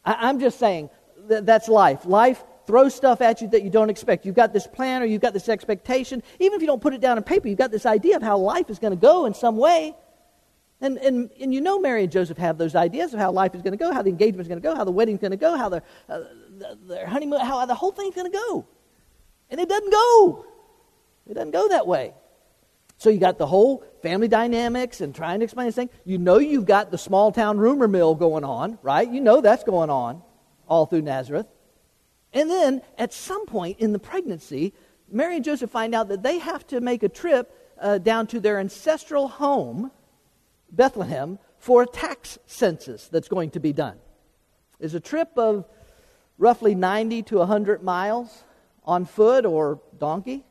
I, 0.03 0.29
am 0.29 0.39
just 0.39 0.57
saying 0.57 0.89
that 1.27 1.45
that's 1.45 1.67
life. 1.67 2.05
Life 2.05 2.43
throws 2.65 2.95
stuff 2.95 3.21
at 3.21 3.41
you 3.41 3.47
that 3.49 3.63
you 3.63 3.69
don't 3.69 3.89
expect. 3.89 4.25
You've 4.25 4.35
got 4.35 4.53
this 4.53 4.65
plan 4.65 5.01
or 5.01 5.05
you've 5.05 5.21
got 5.21 5.33
this 5.33 5.49
expectation. 5.49 6.23
Even 6.39 6.55
if 6.55 6.61
you 6.61 6.67
don't 6.67 6.81
put 6.81 6.93
it 6.93 7.01
down 7.01 7.17
on 7.17 7.23
paper, 7.23 7.47
you've 7.47 7.57
got 7.57 7.71
this 7.71 7.85
idea 7.85 8.15
of 8.15 8.23
how 8.23 8.37
life 8.37 8.69
is 8.69 8.79
going 8.79 8.91
to 8.91 8.99
go 8.99 9.25
in 9.25 9.33
some 9.33 9.57
way. 9.57 9.95
And, 10.81 10.97
and, 10.97 11.29
and 11.39 11.53
you 11.53 11.61
know 11.61 11.79
Mary 11.79 12.03
and 12.03 12.11
Joseph 12.11 12.37
have 12.39 12.57
those 12.57 12.75
ideas 12.75 13.13
of 13.13 13.19
how 13.19 13.31
life 13.31 13.53
is 13.53 13.61
going 13.61 13.73
to 13.73 13.77
go, 13.77 13.93
how 13.93 14.01
the 14.01 14.09
engagement 14.09 14.41
is 14.41 14.47
going 14.47 14.61
to 14.61 14.67
go, 14.67 14.75
how 14.75 14.83
the 14.83 14.91
wedding 14.91 15.15
is 15.15 15.21
going 15.21 15.31
to 15.31 15.37
go, 15.37 15.55
how 15.55 15.69
the, 15.69 15.83
uh, 16.09 16.19
the, 16.57 16.77
their 16.87 17.05
honeymoon, 17.07 17.39
how 17.39 17.65
the 17.65 17.75
whole 17.75 17.91
thing's 17.91 18.15
going 18.15 18.31
to 18.31 18.37
go. 18.37 18.65
And 19.51 19.59
it 19.59 19.69
doesn't 19.69 19.91
go. 19.91 20.45
It 21.29 21.35
doesn't 21.35 21.51
go 21.51 21.67
that 21.69 21.85
way. 21.85 22.13
So 22.97 23.09
you 23.09 23.19
got 23.19 23.37
the 23.37 23.47
whole 23.47 23.83
family 24.01 24.27
dynamics 24.27 25.01
and 25.01 25.13
trying 25.13 25.39
to 25.39 25.43
explain 25.43 25.67
this 25.67 25.75
thing. 25.75 25.89
You 26.05 26.17
know 26.17 26.37
you've 26.37 26.65
got 26.65 26.91
the 26.91 26.97
small 26.97 27.31
town 27.31 27.57
rumor 27.57 27.87
mill 27.87 28.15
going 28.15 28.43
on, 28.43 28.79
right? 28.81 29.09
You 29.09 29.21
know 29.21 29.41
that's 29.41 29.63
going 29.63 29.89
on 29.89 30.21
all 30.67 30.85
through 30.85 31.01
Nazareth. 31.01 31.47
And 32.33 32.49
then 32.49 32.81
at 32.97 33.13
some 33.13 33.45
point 33.45 33.79
in 33.79 33.91
the 33.91 33.99
pregnancy, 33.99 34.73
Mary 35.11 35.35
and 35.35 35.45
Joseph 35.45 35.69
find 35.69 35.93
out 35.93 36.07
that 36.07 36.23
they 36.23 36.39
have 36.39 36.65
to 36.67 36.79
make 36.79 37.03
a 37.03 37.09
trip 37.09 37.73
uh, 37.79 37.97
down 37.97 38.27
to 38.27 38.39
their 38.39 38.59
ancestral 38.59 39.27
home, 39.27 39.91
Bethlehem, 40.71 41.39
for 41.59 41.83
a 41.83 41.85
tax 41.85 42.39
census 42.45 43.07
that's 43.07 43.27
going 43.27 43.51
to 43.51 43.59
be 43.59 43.73
done. 43.73 43.97
It's 44.79 44.93
a 44.93 44.99
trip 44.99 45.29
of 45.37 45.65
roughly 46.37 46.73
90 46.73 47.23
to 47.23 47.37
100 47.37 47.83
miles 47.83 48.43
on 48.83 49.05
foot 49.05 49.45
or 49.45 49.79
donkey. 49.97 50.43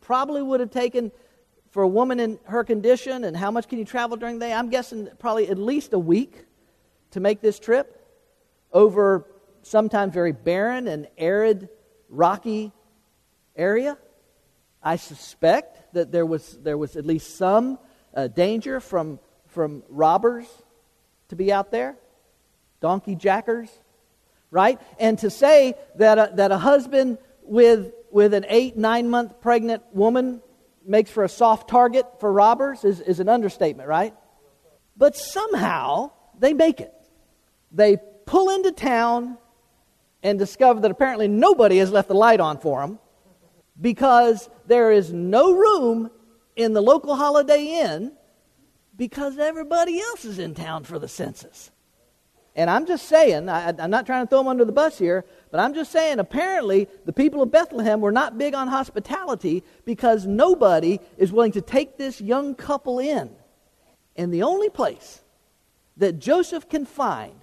Probably 0.00 0.42
would 0.42 0.60
have 0.60 0.70
taken 0.70 1.12
for 1.70 1.82
a 1.82 1.88
woman 1.88 2.20
in 2.20 2.38
her 2.44 2.64
condition 2.64 3.24
and 3.24 3.36
how 3.36 3.50
much 3.50 3.68
can 3.68 3.78
you 3.78 3.84
travel 3.84 4.16
during 4.16 4.38
the 4.38 4.46
day? 4.46 4.52
I'm 4.52 4.68
guessing 4.68 5.08
probably 5.18 5.48
at 5.48 5.58
least 5.58 5.92
a 5.92 5.98
week 5.98 6.44
to 7.12 7.20
make 7.20 7.40
this 7.40 7.58
trip 7.58 7.98
over 8.72 9.26
sometimes 9.62 10.12
very 10.12 10.32
barren 10.32 10.88
and 10.88 11.08
arid, 11.16 11.68
rocky 12.08 12.72
area. 13.56 13.96
I 14.82 14.96
suspect 14.96 15.94
that 15.94 16.10
there 16.10 16.26
was, 16.26 16.58
there 16.62 16.76
was 16.76 16.96
at 16.96 17.06
least 17.06 17.36
some 17.36 17.78
uh, 18.14 18.26
danger 18.26 18.80
from, 18.80 19.20
from 19.52 19.82
robbers 19.88 20.46
to 21.28 21.36
be 21.36 21.52
out 21.52 21.70
there, 21.70 21.96
donkey 22.80 23.14
jackers, 23.14 23.68
right? 24.50 24.80
And 24.98 25.18
to 25.20 25.30
say 25.30 25.74
that 25.96 26.18
a, 26.18 26.32
that 26.34 26.52
a 26.52 26.58
husband 26.58 27.18
with, 27.42 27.92
with 28.10 28.34
an 28.34 28.44
eight, 28.48 28.76
nine 28.76 29.08
month 29.08 29.40
pregnant 29.40 29.82
woman 29.92 30.42
makes 30.84 31.10
for 31.10 31.24
a 31.24 31.28
soft 31.28 31.68
target 31.68 32.06
for 32.20 32.32
robbers 32.32 32.84
is, 32.84 33.00
is 33.00 33.20
an 33.20 33.28
understatement, 33.28 33.88
right? 33.88 34.14
But 34.96 35.16
somehow 35.16 36.12
they 36.38 36.52
make 36.52 36.80
it. 36.80 36.92
They 37.70 37.96
pull 38.26 38.50
into 38.50 38.72
town 38.72 39.38
and 40.22 40.38
discover 40.38 40.80
that 40.80 40.90
apparently 40.90 41.28
nobody 41.28 41.78
has 41.78 41.90
left 41.90 42.08
the 42.08 42.14
light 42.14 42.40
on 42.40 42.58
for 42.58 42.80
them 42.80 42.98
because 43.80 44.48
there 44.66 44.92
is 44.92 45.12
no 45.12 45.52
room 45.52 46.10
in 46.56 46.72
the 46.72 46.82
local 46.82 47.16
Holiday 47.16 47.80
Inn 47.82 48.12
because 48.96 49.38
everybody 49.38 50.00
else 50.00 50.24
is 50.24 50.38
in 50.38 50.54
town 50.54 50.84
for 50.84 50.98
the 50.98 51.08
census. 51.08 51.70
And 52.54 52.68
I'm 52.68 52.86
just 52.86 53.06
saying, 53.06 53.48
I, 53.48 53.70
am 53.70 53.90
not 53.90 54.04
trying 54.04 54.26
to 54.26 54.28
throw 54.28 54.40
them 54.40 54.48
under 54.48 54.66
the 54.66 54.72
bus 54.72 54.98
here, 54.98 55.24
but 55.50 55.58
I'm 55.58 55.72
just 55.72 55.90
saying, 55.90 56.18
apparently, 56.18 56.86
the 57.06 57.12
people 57.12 57.40
of 57.42 57.50
Bethlehem 57.50 58.02
were 58.02 58.12
not 58.12 58.36
big 58.36 58.54
on 58.54 58.68
hospitality 58.68 59.64
because 59.86 60.26
nobody 60.26 61.00
is 61.16 61.32
willing 61.32 61.52
to 61.52 61.62
take 61.62 61.96
this 61.96 62.20
young 62.20 62.54
couple 62.54 62.98
in. 62.98 63.30
And 64.16 64.32
the 64.32 64.42
only 64.42 64.68
place 64.68 65.22
that 65.96 66.18
Joseph 66.18 66.68
can 66.68 66.84
find 66.84 67.34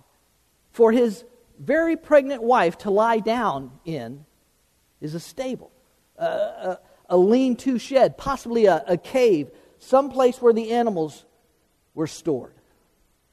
for 0.71 0.91
his 0.91 1.23
very 1.57 1.97
pregnant 1.97 2.43
wife 2.43 2.77
to 2.79 2.91
lie 2.91 3.19
down 3.19 3.71
in 3.85 4.25
is 5.01 5.15
a 5.15 5.19
stable, 5.19 5.71
a, 6.17 6.25
a, 6.25 6.79
a 7.09 7.17
lean 7.17 7.55
to 7.57 7.79
shed, 7.79 8.15
possibly 8.15 8.67
a, 8.67 8.83
a 8.87 8.97
cave, 8.97 9.49
some 9.79 10.11
place 10.11 10.39
where 10.39 10.53
the 10.53 10.71
animals 10.71 11.25
were 11.93 12.07
stored. 12.07 12.53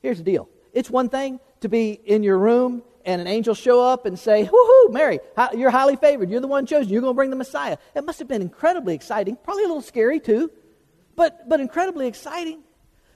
Here's 0.01 0.19
the 0.19 0.25
deal 0.25 0.49
it's 0.73 0.91
one 0.91 1.09
thing 1.09 1.41
to 1.61 1.69
be 1.69 1.93
in 1.93 2.23
your 2.23 2.39
room 2.39 2.83
and 3.05 3.21
an 3.21 3.27
angel 3.27 3.55
show 3.55 3.81
up 3.81 4.05
and 4.05 4.19
say, 4.19 4.45
Woohoo, 4.45 4.93
Mary, 4.93 5.21
you're 5.55 5.71
highly 5.71 5.97
favored. 5.97 6.29
You're 6.29 6.41
the 6.41 6.49
one 6.49 6.67
chosen. 6.67 6.93
You're 6.93 7.01
going 7.01 7.15
to 7.15 7.17
bring 7.17 7.31
the 7.31 7.37
Messiah. 7.37 7.79
It 7.95 8.05
must 8.05 8.19
have 8.19 8.29
been 8.29 8.43
incredibly 8.43 8.95
exciting, 8.95 9.37
probably 9.37 9.65
a 9.65 9.69
little 9.69 9.83
scary 9.83 10.21
too, 10.21 10.51
but, 11.15 11.49
but 11.49 11.61
incredibly 11.61 12.09
exciting. 12.09 12.63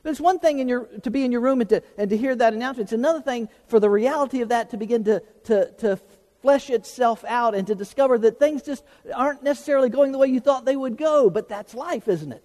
But 0.02 0.10
it's 0.10 0.20
one 0.20 0.38
thing 0.38 0.60
in 0.60 0.68
your, 0.68 0.86
to 1.02 1.10
be 1.10 1.24
in 1.24 1.32
your 1.32 1.42
room 1.42 1.60
and 1.60 1.68
to, 1.70 1.82
and 1.98 2.08
to 2.08 2.16
hear 2.16 2.34
that 2.34 2.54
announcement. 2.54 2.86
It's 2.86 2.92
another 2.92 3.20
thing 3.20 3.48
for 3.66 3.80
the 3.80 3.90
reality 3.90 4.40
of 4.40 4.48
that 4.48 4.70
to 4.70 4.76
begin 4.76 5.04
to, 5.04 5.22
to, 5.44 5.70
to 5.78 6.00
flesh 6.40 6.70
itself 6.70 7.24
out 7.26 7.54
and 7.54 7.66
to 7.66 7.74
discover 7.74 8.16
that 8.18 8.38
things 8.38 8.62
just 8.62 8.82
aren't 9.14 9.42
necessarily 9.42 9.90
going 9.90 10.12
the 10.12 10.18
way 10.18 10.28
you 10.28 10.40
thought 10.40 10.64
they 10.64 10.76
would 10.76 10.96
go. 10.96 11.28
But 11.28 11.48
that's 11.48 11.74
life, 11.74 12.08
isn't 12.08 12.32
it? 12.32 12.44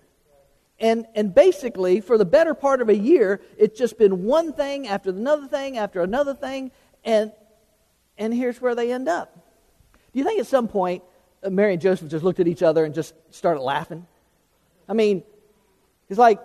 And, 0.80 1.06
and 1.16 1.34
basically, 1.34 2.02
for 2.02 2.18
the 2.18 2.26
better 2.26 2.54
part 2.54 2.82
of 2.82 2.90
a 2.90 2.96
year, 2.96 3.42
it's 3.58 3.78
just 3.78 3.98
been 3.98 4.26
one 4.26 4.52
thing 4.54 4.88
after 4.88 5.10
another 5.10 5.48
thing 5.48 5.78
after 5.78 6.02
another 6.02 6.34
thing. 6.34 6.72
And, 7.04 7.32
and 8.18 8.34
here's 8.34 8.60
where 8.60 8.76
they 8.76 8.92
end 8.92 9.08
up. 9.08 9.34
Do 10.12 10.20
you 10.20 10.26
think 10.26 10.40
at 10.40 10.48
some 10.48 10.68
point 10.68 11.04
uh, 11.44 11.50
Mary 11.50 11.74
and 11.74 11.82
Joseph 11.82 12.10
just 12.10 12.24
looked 12.26 12.40
at 12.40 12.48
each 12.48 12.64
other 12.64 12.84
and 12.84 12.94
just 12.94 13.14
started 13.32 13.62
laughing? 13.62 14.06
I 14.88 14.94
mean, 14.94 15.24
it's 16.10 16.20
like, 16.20 16.40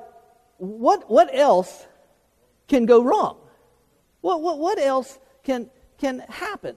what, 0.59 1.11
what 1.11 1.35
else 1.35 1.87
can 2.69 2.87
go 2.87 3.03
wrong? 3.03 3.37
What, 4.21 4.43
what, 4.43 4.59
what 4.59 4.79
else 4.79 5.19
can, 5.43 5.71
can 5.99 6.21
happen? 6.29 6.77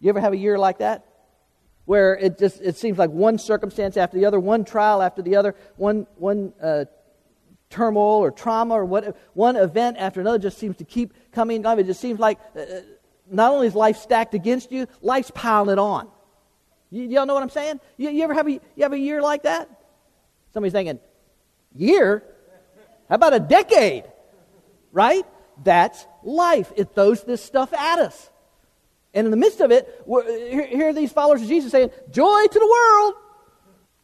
You 0.00 0.08
ever 0.08 0.20
have 0.20 0.32
a 0.32 0.36
year 0.36 0.58
like 0.58 0.78
that? 0.78 1.06
Where 1.84 2.16
it 2.16 2.38
just 2.38 2.60
it 2.60 2.76
seems 2.76 2.98
like 2.98 3.10
one 3.10 3.38
circumstance 3.38 3.96
after 3.96 4.16
the 4.16 4.26
other, 4.26 4.38
one 4.38 4.64
trial 4.64 5.02
after 5.02 5.20
the 5.20 5.36
other, 5.36 5.56
one, 5.76 6.06
one 6.16 6.52
uh, 6.62 6.84
turmoil 7.72 8.18
or 8.18 8.30
trauma 8.30 8.74
or 8.74 8.84
what, 8.84 9.16
one 9.34 9.56
event 9.56 9.96
after 9.98 10.20
another 10.20 10.38
just 10.38 10.58
seems 10.58 10.76
to 10.76 10.84
keep 10.84 11.12
coming 11.32 11.66
and 11.66 11.80
It 11.80 11.86
just 11.86 12.00
seems 12.00 12.20
like 12.20 12.38
uh, 12.54 12.60
uh, 12.60 12.80
not 13.30 13.50
only 13.50 13.66
is 13.66 13.74
life 13.74 13.96
stacked 13.96 14.34
against 14.34 14.70
you, 14.70 14.86
life's 15.00 15.32
piling 15.34 15.70
it 15.70 15.78
on. 15.78 16.08
You, 16.90 17.04
y'all 17.08 17.26
know 17.26 17.34
what 17.34 17.42
I'm 17.42 17.50
saying? 17.50 17.80
You, 17.96 18.10
you 18.10 18.22
ever 18.22 18.34
have 18.34 18.46
a, 18.46 18.52
you 18.52 18.82
have 18.82 18.92
a 18.92 18.98
year 18.98 19.22
like 19.22 19.44
that? 19.44 19.68
Somebody's 20.52 20.74
thinking, 20.74 21.00
year? 21.74 22.22
How 23.08 23.14
about 23.14 23.32
a 23.32 23.40
decade? 23.40 24.04
Right? 24.92 25.24
That's 25.64 26.06
life. 26.22 26.70
It 26.76 26.94
throws 26.94 27.24
this 27.24 27.42
stuff 27.42 27.72
at 27.72 27.98
us. 27.98 28.30
And 29.14 29.26
in 29.26 29.30
the 29.30 29.36
midst 29.36 29.60
of 29.60 29.70
it, 29.70 30.02
here 30.06 30.88
are 30.88 30.92
these 30.92 31.12
followers 31.12 31.42
of 31.42 31.48
Jesus 31.48 31.70
saying, 31.70 31.90
Joy 32.10 32.46
to 32.46 32.58
the 32.58 32.66
world. 32.66 33.14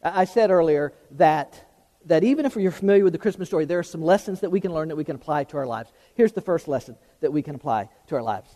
I 0.03 0.27
said 0.27 0.51
earlier 0.51 0.93
that, 1.13 1.67
that 2.05 2.23
even 2.25 2.47
if 2.47 2.55
you're 2.57 2.71
familiar 2.71 3.05
with 3.05 3.13
the 3.13 3.19
Christmas 3.19 3.49
story, 3.49 3.65
there 3.65 3.79
are 3.79 3.85
some 3.85 4.03
lessons 4.03 4.41
that 4.41 4.51
we 4.51 4.61
can 4.61 4.73
learn 4.73 4.89
that 4.89 4.97
we 4.97 5.05
can 5.05 5.17
apply 5.17 5.45
to 5.45 5.57
our 5.57 5.67
lives. 5.67 5.91
Here's 6.15 6.33
the 6.33 6.41
first 6.41 6.69
lesson 6.69 6.97
that 7.21 7.33
we 7.33 7.43
can 7.43 7.55
apply 7.55 7.89
to 8.09 8.15
our 8.17 8.23
lives 8.23 8.55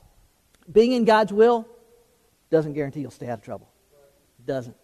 being 0.71 0.93
in 0.93 1.05
God's 1.05 1.33
will 1.33 1.67
doesn't 2.51 2.75
guarantee 2.75 3.01
you'll 3.01 3.11
stay 3.11 3.29
out 3.29 3.39
of 3.39 3.45
trouble. 3.45 3.69
Doesn't. 4.47 4.77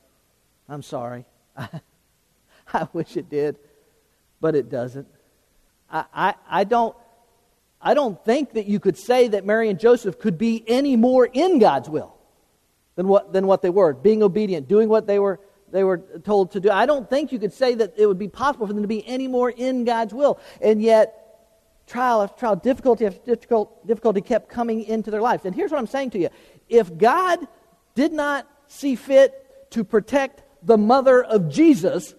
I'm 0.68 0.82
sorry. 0.82 1.24
I 1.56 2.88
wish 2.92 3.16
it 3.16 3.28
did, 3.28 3.58
but 4.40 4.54
it 4.54 4.68
doesn't. 4.68 5.06
I, 5.90 6.04
I, 6.12 6.34
I, 6.48 6.64
don't, 6.64 6.96
I 7.80 7.94
don't 7.94 8.22
think 8.24 8.54
that 8.54 8.66
you 8.66 8.80
could 8.80 8.98
say 8.98 9.28
that 9.28 9.44
Mary 9.44 9.68
and 9.68 9.78
Joseph 9.78 10.18
could 10.18 10.36
be 10.36 10.64
any 10.66 10.96
more 10.96 11.26
in 11.26 11.58
God's 11.58 11.88
will 11.88 12.16
than 12.96 13.06
what, 13.06 13.32
than 13.32 13.46
what 13.46 13.62
they 13.62 13.70
were, 13.70 13.94
being 13.94 14.22
obedient, 14.22 14.66
doing 14.68 14.88
what 14.88 15.06
they 15.06 15.18
were, 15.18 15.40
they 15.70 15.84
were 15.84 15.98
told 15.98 16.52
to 16.52 16.60
do. 16.60 16.70
I 16.70 16.86
don't 16.86 17.08
think 17.08 17.30
you 17.30 17.38
could 17.38 17.52
say 17.52 17.74
that 17.76 17.94
it 17.96 18.06
would 18.06 18.18
be 18.18 18.28
possible 18.28 18.66
for 18.66 18.72
them 18.72 18.82
to 18.82 18.88
be 18.88 19.06
any 19.06 19.28
more 19.28 19.50
in 19.50 19.84
God's 19.84 20.12
will. 20.12 20.40
And 20.60 20.82
yet, 20.82 21.14
trial 21.86 22.22
after 22.22 22.38
trial, 22.38 22.56
difficulty 22.56 23.06
after 23.06 23.20
difficult, 23.24 23.86
difficulty 23.86 24.20
kept 24.20 24.48
coming 24.48 24.82
into 24.82 25.10
their 25.10 25.22
lives. 25.22 25.44
And 25.44 25.54
here's 25.54 25.70
what 25.70 25.78
I'm 25.78 25.86
saying 25.86 26.10
to 26.10 26.18
you 26.18 26.28
if 26.68 26.96
God 26.98 27.46
did 27.94 28.12
not 28.12 28.48
see 28.66 28.96
fit 28.96 29.70
to 29.70 29.84
protect 29.84 30.42
the 30.62 30.76
mother 30.76 31.22
of 31.22 31.48
Jesus 31.48 32.14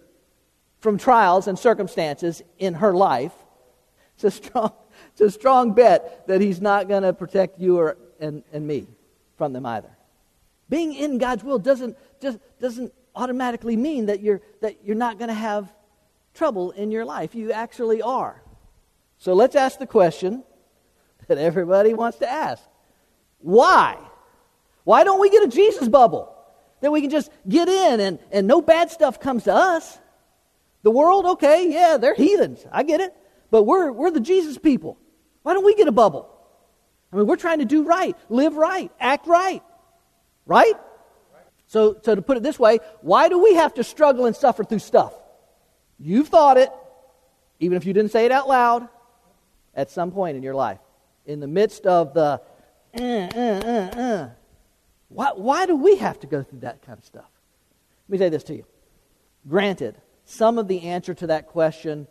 from 0.79 0.97
trials 0.97 1.47
and 1.47 1.59
circumstances 1.59 2.41
in 2.57 2.75
her 2.75 2.93
life, 2.93 3.33
it's 4.15 4.23
a 4.23 4.31
strong, 4.31 4.71
it's 5.19 5.35
a 5.35 5.37
strong 5.37 5.73
bet 5.73 6.27
that 6.27 6.39
he's 6.39 6.61
not 6.61 6.87
going 6.87 7.03
to 7.03 7.11
protect 7.11 7.59
you 7.59 7.77
or, 7.77 7.97
and, 8.21 8.41
and 8.53 8.65
me 8.65 8.87
from 9.37 9.51
them 9.51 9.65
either. 9.65 9.89
Being 10.69 10.93
in 10.93 11.17
God's 11.17 11.43
will 11.43 11.59
doesn't, 11.59 11.97
just, 12.21 12.39
doesn't 12.61 12.93
automatically 13.15 13.75
mean 13.75 14.05
that 14.05 14.21
you're, 14.21 14.41
that 14.61 14.85
you're 14.85 14.95
not 14.95 15.17
going 15.17 15.27
to 15.27 15.33
have 15.33 15.73
trouble 16.33 16.71
in 16.71 16.89
your 16.89 17.03
life. 17.03 17.35
You 17.35 17.51
actually 17.51 18.01
are. 18.01 18.41
So 19.17 19.33
let's 19.33 19.55
ask 19.55 19.77
the 19.77 19.87
question 19.87 20.43
that 21.27 21.37
everybody 21.37 21.93
wants 21.93 22.19
to 22.19 22.31
ask 22.31 22.63
Why? 23.39 23.97
Why 24.85 25.03
don't 25.03 25.19
we 25.19 25.29
get 25.29 25.43
a 25.43 25.49
Jesus 25.49 25.89
bubble 25.89 26.33
that 26.79 26.91
we 26.91 27.01
can 27.01 27.09
just 27.09 27.29
get 27.47 27.67
in 27.67 27.99
and, 27.99 28.19
and 28.31 28.47
no 28.47 28.61
bad 28.61 28.89
stuff 28.89 29.19
comes 29.19 29.43
to 29.43 29.53
us? 29.53 29.99
The 30.83 30.91
world, 30.91 31.25
okay, 31.25 31.69
yeah, 31.69 31.97
they're 31.97 32.15
heathens. 32.15 32.65
I 32.71 32.83
get 32.83 33.01
it. 33.01 33.13
But 33.51 33.63
we're, 33.63 33.91
we're 33.91 34.11
the 34.11 34.21
Jesus 34.21 34.57
people. 34.57 34.97
Why 35.49 35.55
don't 35.55 35.65
we 35.65 35.73
get 35.73 35.87
a 35.87 35.91
bubble? 35.91 36.29
I 37.11 37.15
mean, 37.15 37.25
we're 37.25 37.35
trying 37.35 37.57
to 37.57 37.65
do 37.65 37.81
right, 37.81 38.15
live 38.29 38.55
right, 38.55 38.91
act 38.99 39.25
right. 39.25 39.63
Right? 40.45 40.75
So, 41.65 41.97
so 42.03 42.13
to 42.13 42.21
put 42.21 42.37
it 42.37 42.43
this 42.43 42.59
way, 42.59 42.77
why 43.01 43.29
do 43.29 43.41
we 43.41 43.55
have 43.55 43.73
to 43.73 43.83
struggle 43.83 44.27
and 44.27 44.35
suffer 44.35 44.63
through 44.63 44.77
stuff? 44.77 45.11
You've 45.97 46.27
thought 46.27 46.57
it, 46.57 46.69
even 47.59 47.77
if 47.77 47.87
you 47.87 47.93
didn't 47.93 48.11
say 48.11 48.25
it 48.25 48.31
out 48.31 48.47
loud, 48.47 48.89
at 49.73 49.89
some 49.89 50.11
point 50.11 50.37
in 50.37 50.43
your 50.43 50.53
life. 50.53 50.77
In 51.25 51.39
the 51.39 51.47
midst 51.47 51.87
of 51.87 52.13
the, 52.13 52.39
uh, 52.95 53.01
uh, 53.01 53.39
uh, 53.39 53.99
uh. 53.99 54.29
Why, 55.07 55.31
why 55.33 55.65
do 55.65 55.75
we 55.75 55.95
have 55.95 56.19
to 56.19 56.27
go 56.27 56.43
through 56.43 56.59
that 56.59 56.83
kind 56.83 56.99
of 56.99 57.05
stuff? 57.05 57.31
Let 58.07 58.11
me 58.11 58.17
say 58.19 58.29
this 58.29 58.43
to 58.43 58.55
you. 58.55 58.65
Granted, 59.47 59.95
some 60.25 60.59
of 60.59 60.67
the 60.67 60.83
answer 60.83 61.15
to 61.15 61.25
that 61.25 61.47
question 61.47 62.07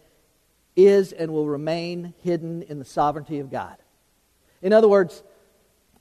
is 0.78 1.12
and 1.12 1.32
will 1.32 1.48
remain 1.48 2.14
hidden 2.22 2.62
in 2.62 2.78
the 2.78 2.84
sovereignty 2.84 3.40
of 3.40 3.50
God. 3.50 3.76
In 4.62 4.72
other 4.72 4.88
words, 4.88 5.24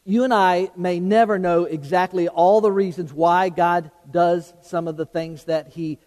you 0.06 0.24
and 0.24 0.34
I 0.34 0.70
may 0.78 1.00
never 1.00 1.40
know 1.40 1.66
exactly 1.66 2.28
all 2.28 2.62
the 2.62 2.72
reasons 2.72 3.12
why 3.12 3.50
God 3.50 3.92
does 4.10 4.54
some 4.62 4.88
of 4.88 4.96
the 4.96 5.06
things 5.06 5.46
that 5.46 5.70
he, 5.70 5.98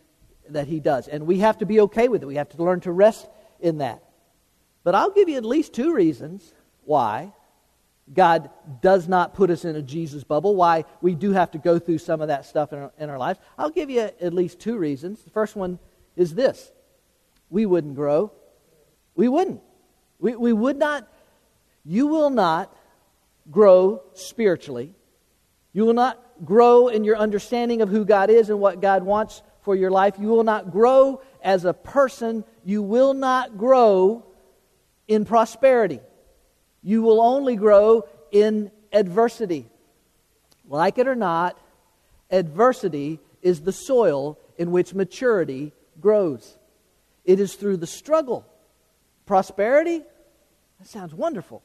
that 0.48 0.68
he 0.68 0.78
does. 0.78 1.08
And 1.08 1.26
we 1.26 1.40
have 1.40 1.58
to 1.58 1.66
be 1.66 1.80
okay 1.80 2.08
with 2.08 2.22
it. 2.22 2.26
We 2.26 2.36
have 2.36 2.48
to 2.50 2.62
learn 2.62 2.80
to 2.82 2.92
rest 2.92 3.28
in 3.58 3.78
that. 3.78 4.02
But 4.84 4.94
I'll 4.94 5.10
give 5.10 5.28
you 5.28 5.36
at 5.36 5.44
least 5.44 5.74
two 5.74 5.92
reasons 5.92 6.54
why 6.84 7.32
God 8.12 8.50
does 8.80 9.08
not 9.08 9.34
put 9.34 9.50
us 9.50 9.64
in 9.64 9.74
a 9.74 9.82
Jesus 9.82 10.22
bubble, 10.22 10.54
why 10.54 10.84
we 11.00 11.14
do 11.16 11.32
have 11.32 11.50
to 11.50 11.58
go 11.58 11.78
through 11.78 11.98
some 11.98 12.20
of 12.20 12.28
that 12.28 12.46
stuff 12.46 12.72
in 12.72 12.78
our, 12.78 12.92
in 12.98 13.10
our 13.10 13.18
lives. 13.18 13.40
I'll 13.58 13.70
give 13.70 13.90
you 13.90 14.00
at 14.00 14.32
least 14.32 14.60
two 14.60 14.78
reasons. 14.78 15.22
The 15.22 15.30
first 15.30 15.56
one 15.56 15.80
is 16.16 16.34
this 16.34 16.70
we 17.50 17.66
wouldn't 17.66 17.96
grow. 17.96 18.32
We 19.14 19.28
wouldn't. 19.28 19.60
We, 20.18 20.36
we 20.36 20.52
would 20.52 20.76
not, 20.76 21.08
you 21.84 22.06
will 22.06 22.30
not 22.30 22.74
grow 23.50 24.02
spiritually. 24.14 24.94
You 25.72 25.84
will 25.84 25.94
not 25.94 26.20
grow 26.44 26.88
in 26.88 27.04
your 27.04 27.16
understanding 27.16 27.82
of 27.82 27.88
who 27.88 28.04
God 28.04 28.30
is 28.30 28.50
and 28.50 28.60
what 28.60 28.80
God 28.80 29.02
wants 29.02 29.42
for 29.62 29.74
your 29.74 29.90
life. 29.90 30.14
You 30.18 30.28
will 30.28 30.44
not 30.44 30.70
grow 30.70 31.22
as 31.42 31.64
a 31.64 31.72
person. 31.72 32.44
You 32.64 32.82
will 32.82 33.14
not 33.14 33.56
grow 33.58 34.24
in 35.06 35.24
prosperity. 35.24 36.00
You 36.82 37.02
will 37.02 37.20
only 37.20 37.56
grow 37.56 38.08
in 38.30 38.70
adversity. 38.92 39.68
Like 40.68 40.98
it 40.98 41.08
or 41.08 41.14
not, 41.14 41.58
adversity 42.30 43.20
is 43.42 43.62
the 43.62 43.72
soil 43.72 44.38
in 44.56 44.70
which 44.70 44.94
maturity 44.94 45.72
grows. 46.00 46.56
It 47.24 47.40
is 47.40 47.54
through 47.54 47.78
the 47.78 47.86
struggle. 47.86 48.46
Prosperity, 49.30 50.02
that 50.80 50.88
sounds 50.88 51.14
wonderful, 51.14 51.62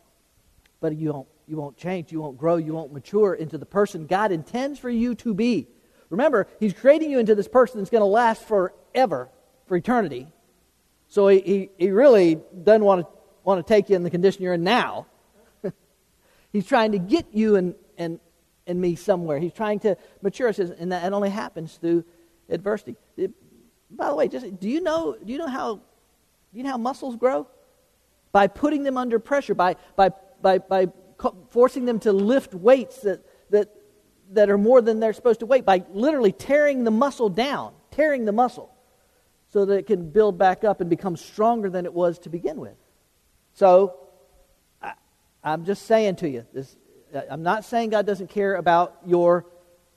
but 0.81 0.95
you 0.95 1.11
won't, 1.11 1.27
you 1.47 1.57
won't 1.57 1.75
change, 1.75 2.11
you 2.11 2.21
won't 2.21 2.37
grow, 2.37 2.57
you 2.57 2.75
won't 2.75 2.93
mature 2.93 3.33
into 3.33 3.57
the 3.57 3.65
person 3.65 4.05
God 4.05 4.31
intends 4.31 4.77
for 4.77 4.91
you 4.91 5.15
to 5.15 5.33
be. 5.33 5.67
Remember, 6.11 6.45
He's 6.59 6.73
creating 6.73 7.09
you 7.09 7.17
into 7.17 7.33
this 7.33 7.47
person 7.47 7.79
that's 7.79 7.89
going 7.89 8.03
to 8.03 8.05
last 8.05 8.47
forever, 8.47 9.29
for 9.65 9.75
eternity. 9.75 10.27
So 11.07 11.27
he, 11.27 11.39
he, 11.39 11.69
he 11.79 11.89
really 11.89 12.35
doesn't 12.63 12.83
want 12.83 13.01
to 13.01 13.07
want 13.43 13.65
to 13.65 13.73
take 13.73 13.89
you 13.89 13.95
in 13.95 14.03
the 14.03 14.11
condition 14.11 14.43
you're 14.43 14.53
in 14.53 14.63
now. 14.63 15.07
He's 16.53 16.67
trying 16.67 16.91
to 16.91 16.99
get 16.99 17.25
you 17.33 17.55
and, 17.55 17.73
and, 17.97 18.19
and 18.67 18.79
me 18.79 18.95
somewhere. 18.95 19.39
He's 19.39 19.53
trying 19.53 19.79
to 19.79 19.97
mature 20.21 20.49
us, 20.49 20.59
and 20.59 20.91
that 20.91 21.11
only 21.13 21.31
happens 21.31 21.77
through 21.77 22.05
adversity. 22.47 22.95
It, 23.17 23.31
by 23.89 24.09
the 24.09 24.15
way, 24.15 24.27
just 24.27 24.59
do 24.59 24.69
you 24.69 24.81
know 24.81 25.17
do 25.25 25.33
you 25.33 25.39
know 25.39 25.47
how 25.47 25.77
do 26.55 26.59
you 26.59 26.63
know 26.63 26.69
how 26.69 26.77
muscles 26.77 27.15
grow? 27.15 27.47
By 28.35 28.47
putting 28.47 28.83
them 28.83 28.97
under 28.97 29.17
pressure, 29.17 29.55
by 29.55 29.77
by 29.95 30.09
by 30.41 30.57
by 30.57 30.87
forcing 31.51 31.85
them 31.85 31.99
to 31.99 32.11
lift 32.11 32.53
weights 32.53 32.99
that 33.03 33.25
that 33.49 33.69
that 34.31 34.49
are 34.49 34.57
more 34.57 34.81
than 34.81 34.99
they're 34.99 35.13
supposed 35.13 35.39
to 35.39 35.45
weight, 35.45 35.63
by 35.63 35.85
literally 35.89 36.33
tearing 36.33 36.83
the 36.83 36.91
muscle 36.91 37.29
down, 37.29 37.71
tearing 37.91 38.25
the 38.25 38.33
muscle, 38.33 38.75
so 39.53 39.63
that 39.63 39.77
it 39.77 39.87
can 39.87 40.09
build 40.09 40.37
back 40.37 40.65
up 40.65 40.81
and 40.81 40.89
become 40.89 41.15
stronger 41.15 41.69
than 41.69 41.85
it 41.85 41.93
was 41.93 42.19
to 42.19 42.29
begin 42.29 42.57
with. 42.59 42.75
So, 43.53 43.95
I, 44.81 44.95
I'm 45.41 45.63
just 45.63 45.85
saying 45.85 46.17
to 46.17 46.27
you, 46.27 46.45
this, 46.53 46.75
I'm 47.31 47.41
not 47.41 47.63
saying 47.63 47.91
God 47.91 48.05
doesn't 48.05 48.29
care 48.29 48.55
about 48.55 48.97
your 49.05 49.45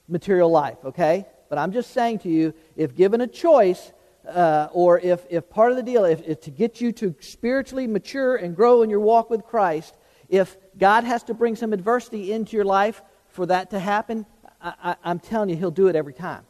material 0.06 0.48
life, 0.48 0.78
okay? 0.84 1.26
But 1.48 1.58
I'm 1.58 1.72
just 1.72 1.90
saying 1.90 2.20
to 2.20 2.28
you, 2.28 2.54
if 2.76 2.94
given 2.94 3.20
a 3.20 3.26
choice, 3.26 3.92
uh, 4.28 4.68
or 4.72 4.98
if, 5.00 5.24
if 5.30 5.48
part 5.48 5.70
of 5.70 5.76
the 5.76 5.82
deal 5.82 6.04
is 6.04 6.20
if 6.26 6.40
to 6.42 6.50
get 6.50 6.80
you 6.80 6.92
to 6.92 7.14
spiritually 7.20 7.86
mature 7.86 8.36
and 8.36 8.54
grow 8.54 8.82
in 8.82 8.90
your 8.90 9.00
walk 9.00 9.30
with 9.30 9.44
Christ, 9.44 9.96
if 10.28 10.56
God 10.76 11.04
has 11.04 11.22
to 11.24 11.34
bring 11.34 11.56
some 11.56 11.72
adversity 11.72 12.32
into 12.32 12.56
your 12.56 12.64
life 12.64 13.02
for 13.28 13.46
that 13.46 13.70
to 13.70 13.78
happen, 13.78 14.26
I, 14.60 14.96
I'm 15.02 15.18
telling 15.20 15.48
you, 15.48 15.56
He'll 15.56 15.70
do 15.70 15.88
it 15.88 15.96
every 15.96 16.12
time. 16.12 16.44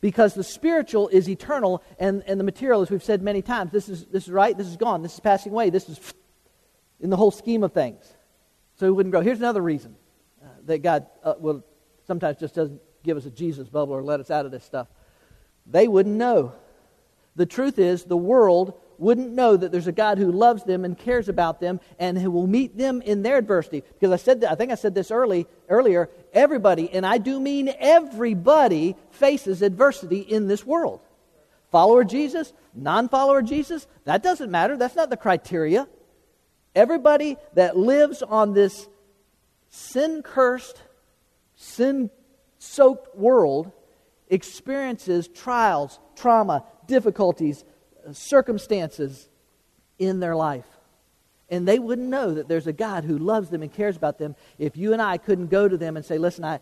Because 0.00 0.34
the 0.34 0.44
spiritual 0.44 1.08
is 1.08 1.28
eternal, 1.28 1.82
and, 1.98 2.22
and 2.26 2.40
the 2.40 2.44
material, 2.44 2.80
as 2.80 2.90
we've 2.90 3.04
said 3.04 3.22
many 3.22 3.42
times, 3.42 3.70
this 3.70 3.88
is, 3.88 4.06
this 4.06 4.24
is 4.24 4.30
right, 4.30 4.56
this 4.56 4.66
is 4.66 4.76
gone, 4.76 5.02
this 5.02 5.14
is 5.14 5.20
passing 5.20 5.52
away, 5.52 5.70
this 5.70 5.88
is 5.88 6.00
in 7.00 7.10
the 7.10 7.16
whole 7.16 7.30
scheme 7.30 7.62
of 7.62 7.72
things. 7.72 8.12
So 8.76 8.86
we 8.86 8.92
wouldn't 8.92 9.12
grow. 9.12 9.20
Here's 9.20 9.38
another 9.38 9.62
reason 9.62 9.94
uh, 10.42 10.48
that 10.64 10.78
God 10.78 11.06
uh, 11.22 11.34
will 11.38 11.64
sometimes 12.06 12.38
just 12.38 12.54
doesn't 12.54 12.80
give 13.02 13.16
us 13.16 13.26
a 13.26 13.30
Jesus 13.30 13.68
bubble 13.68 13.94
or 13.94 14.02
let 14.02 14.20
us 14.20 14.30
out 14.30 14.46
of 14.46 14.52
this 14.52 14.64
stuff. 14.64 14.88
They 15.66 15.86
wouldn't 15.86 16.16
know. 16.16 16.54
The 17.36 17.46
truth 17.46 17.78
is, 17.78 18.04
the 18.04 18.16
world 18.16 18.74
wouldn't 18.98 19.32
know 19.32 19.56
that 19.56 19.72
there's 19.72 19.86
a 19.86 19.92
God 19.92 20.18
who 20.18 20.30
loves 20.30 20.64
them 20.64 20.84
and 20.84 20.98
cares 20.98 21.28
about 21.28 21.58
them 21.58 21.80
and 21.98 22.18
who 22.18 22.30
will 22.30 22.46
meet 22.46 22.76
them 22.76 23.00
in 23.00 23.22
their 23.22 23.38
adversity. 23.38 23.82
Because 23.94 24.12
I 24.12 24.16
said, 24.16 24.44
I 24.44 24.54
think 24.56 24.70
I 24.70 24.74
said 24.74 24.94
this 24.94 25.10
early 25.10 25.46
earlier. 25.70 26.10
Everybody, 26.34 26.90
and 26.90 27.06
I 27.06 27.16
do 27.16 27.40
mean 27.40 27.72
everybody, 27.78 28.96
faces 29.10 29.62
adversity 29.62 30.20
in 30.20 30.48
this 30.48 30.66
world. 30.66 31.00
Follower 31.70 32.04
Jesus, 32.04 32.52
non-follower 32.74 33.42
Jesus, 33.42 33.86
that 34.04 34.22
doesn't 34.22 34.50
matter. 34.50 34.76
That's 34.76 34.96
not 34.96 35.08
the 35.08 35.16
criteria. 35.16 35.88
Everybody 36.74 37.36
that 37.54 37.76
lives 37.76 38.22
on 38.22 38.52
this 38.52 38.86
sin-cursed, 39.70 40.82
sin-soaked 41.56 43.16
world 43.16 43.72
experiences 44.28 45.26
trials, 45.26 45.98
trauma, 46.16 46.64
difficulties, 46.90 47.64
uh, 48.06 48.12
circumstances 48.12 49.28
in 49.98 50.20
their 50.20 50.36
life. 50.36 50.66
And 51.48 51.66
they 51.66 51.78
wouldn't 51.78 52.08
know 52.08 52.34
that 52.34 52.48
there's 52.48 52.66
a 52.66 52.72
God 52.72 53.04
who 53.04 53.16
loves 53.16 53.48
them 53.48 53.62
and 53.62 53.72
cares 53.72 53.96
about 53.96 54.18
them 54.18 54.36
if 54.58 54.76
you 54.76 54.92
and 54.92 55.00
I 55.00 55.16
couldn't 55.16 55.48
go 55.48 55.66
to 55.66 55.76
them 55.76 55.96
and 55.96 56.04
say, 56.04 56.18
Listen, 56.18 56.44
I, 56.44 56.60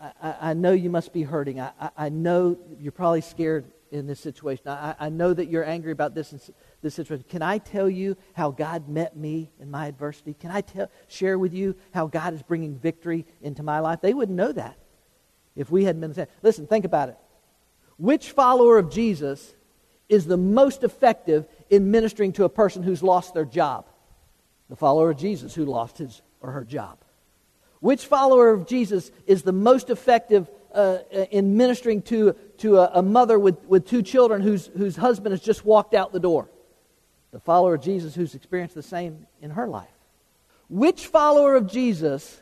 I, 0.00 0.34
I 0.40 0.54
know 0.54 0.72
you 0.72 0.90
must 0.90 1.12
be 1.12 1.22
hurting. 1.22 1.60
I, 1.60 1.70
I, 1.80 1.90
I, 1.96 2.08
know 2.08 2.58
you're 2.78 2.92
probably 2.92 3.20
scared 3.20 3.64
in 3.90 4.06
this 4.06 4.20
situation. 4.20 4.68
I, 4.68 4.94
I 4.98 5.08
know 5.08 5.32
that 5.32 5.46
you're 5.46 5.64
angry 5.64 5.92
about 5.92 6.14
this, 6.14 6.50
this 6.82 6.94
situation. 6.94 7.24
Can 7.28 7.42
I 7.42 7.58
tell 7.58 7.88
you 7.88 8.16
how 8.34 8.50
God 8.50 8.88
met 8.88 9.16
me 9.16 9.52
in 9.60 9.70
my 9.70 9.86
adversity? 9.86 10.34
Can 10.34 10.50
I 10.50 10.60
tell, 10.62 10.90
share 11.06 11.38
with 11.38 11.54
you 11.54 11.76
how 11.92 12.06
God 12.06 12.34
is 12.34 12.42
bringing 12.42 12.76
victory 12.78 13.24
into 13.40 13.62
my 13.62 13.78
life? 13.80 14.00
They 14.02 14.14
wouldn't 14.14 14.36
know 14.36 14.52
that 14.52 14.76
if 15.56 15.70
we 15.70 15.84
hadn't 15.84 16.00
been 16.00 16.14
saying, 16.14 16.28
listen, 16.42 16.66
think 16.66 16.84
about 16.84 17.08
it. 17.08 17.16
Which 17.96 18.32
follower 18.32 18.78
of 18.78 18.90
Jesus 18.90 19.54
is 20.08 20.26
the 20.26 20.36
most 20.36 20.82
effective 20.82 21.46
in 21.70 21.90
ministering 21.90 22.32
to 22.34 22.44
a 22.44 22.48
person 22.48 22.82
who's 22.82 23.02
lost 23.02 23.34
their 23.34 23.44
job? 23.44 23.86
The 24.68 24.76
follower 24.76 25.10
of 25.10 25.18
Jesus 25.18 25.54
who 25.54 25.64
lost 25.64 25.98
his 25.98 26.22
or 26.40 26.52
her 26.52 26.64
job. 26.64 26.98
Which 27.80 28.06
follower 28.06 28.50
of 28.50 28.66
Jesus 28.66 29.10
is 29.26 29.42
the 29.42 29.52
most 29.52 29.90
effective 29.90 30.50
uh, 30.72 30.98
in 31.30 31.56
ministering 31.56 32.02
to, 32.02 32.32
to 32.58 32.78
a, 32.78 32.90
a, 32.94 33.02
mother 33.02 33.38
with, 33.38 33.62
with 33.66 33.86
two 33.86 34.02
children 34.02 34.42
whose, 34.42 34.66
whose 34.66 34.96
husband 34.96 35.32
has 35.32 35.40
just 35.40 35.64
walked 35.64 35.94
out 35.94 36.12
the 36.12 36.20
door? 36.20 36.48
The 37.30 37.40
follower 37.40 37.74
of 37.74 37.82
Jesus 37.82 38.14
who's 38.14 38.34
experienced 38.34 38.74
the 38.74 38.82
same 38.82 39.26
in 39.40 39.50
her 39.50 39.68
life. 39.68 39.88
Which 40.68 41.06
follower 41.06 41.56
of 41.56 41.70
Jesus 41.70 42.40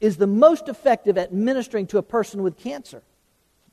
is 0.00 0.16
the 0.16 0.26
most 0.26 0.68
effective 0.68 1.18
at 1.18 1.32
ministering 1.32 1.86
to 1.88 1.98
a 1.98 2.02
person 2.02 2.42
with 2.42 2.56
cancer? 2.56 3.02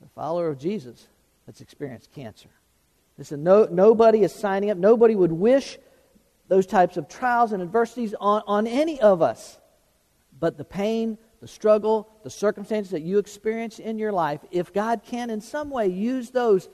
The 0.00 0.08
follower 0.08 0.48
of 0.48 0.58
Jesus 0.58 1.08
that's 1.46 1.60
experienced 1.60 2.12
cancer. 2.12 2.48
Listen, 3.18 3.42
no, 3.42 3.68
nobody 3.70 4.22
is 4.22 4.34
signing 4.34 4.70
up. 4.70 4.78
Nobody 4.78 5.14
would 5.14 5.32
wish 5.32 5.78
those 6.48 6.66
types 6.66 6.96
of 6.96 7.08
trials 7.08 7.52
and 7.52 7.62
adversities 7.62 8.14
on, 8.18 8.42
on 8.46 8.66
any 8.66 9.00
of 9.00 9.22
us. 9.22 9.58
But 10.38 10.56
the 10.56 10.64
pain, 10.64 11.18
the 11.40 11.46
struggle, 11.46 12.08
the 12.22 12.30
circumstances 12.30 12.90
that 12.92 13.02
you 13.02 13.18
experience 13.18 13.78
in 13.78 13.98
your 13.98 14.10
life, 14.10 14.40
if 14.50 14.72
God 14.72 15.02
can 15.04 15.30
in 15.30 15.40
some 15.40 15.70
way 15.70 15.88
use 15.88 16.30
those 16.30 16.68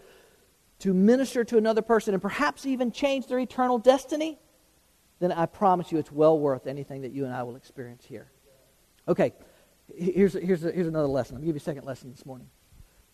to 0.80 0.94
minister 0.94 1.42
to 1.44 1.58
another 1.58 1.82
person 1.82 2.14
and 2.14 2.22
perhaps 2.22 2.64
even 2.64 2.92
change 2.92 3.26
their 3.26 3.38
eternal 3.38 3.78
destiny, 3.78 4.38
then 5.18 5.32
I 5.32 5.46
promise 5.46 5.90
you 5.90 5.98
it's 5.98 6.12
well 6.12 6.38
worth 6.38 6.66
anything 6.66 7.02
that 7.02 7.12
you 7.12 7.24
and 7.24 7.34
I 7.34 7.42
will 7.42 7.56
experience 7.56 8.04
here. 8.04 8.30
Okay, 9.08 9.32
here's, 9.96 10.34
here's, 10.34 10.62
here's 10.62 10.86
another 10.86 11.08
lesson. 11.08 11.36
I'll 11.36 11.42
give 11.42 11.54
you 11.54 11.56
a 11.56 11.60
second 11.60 11.84
lesson 11.84 12.10
this 12.10 12.26
morning. 12.26 12.48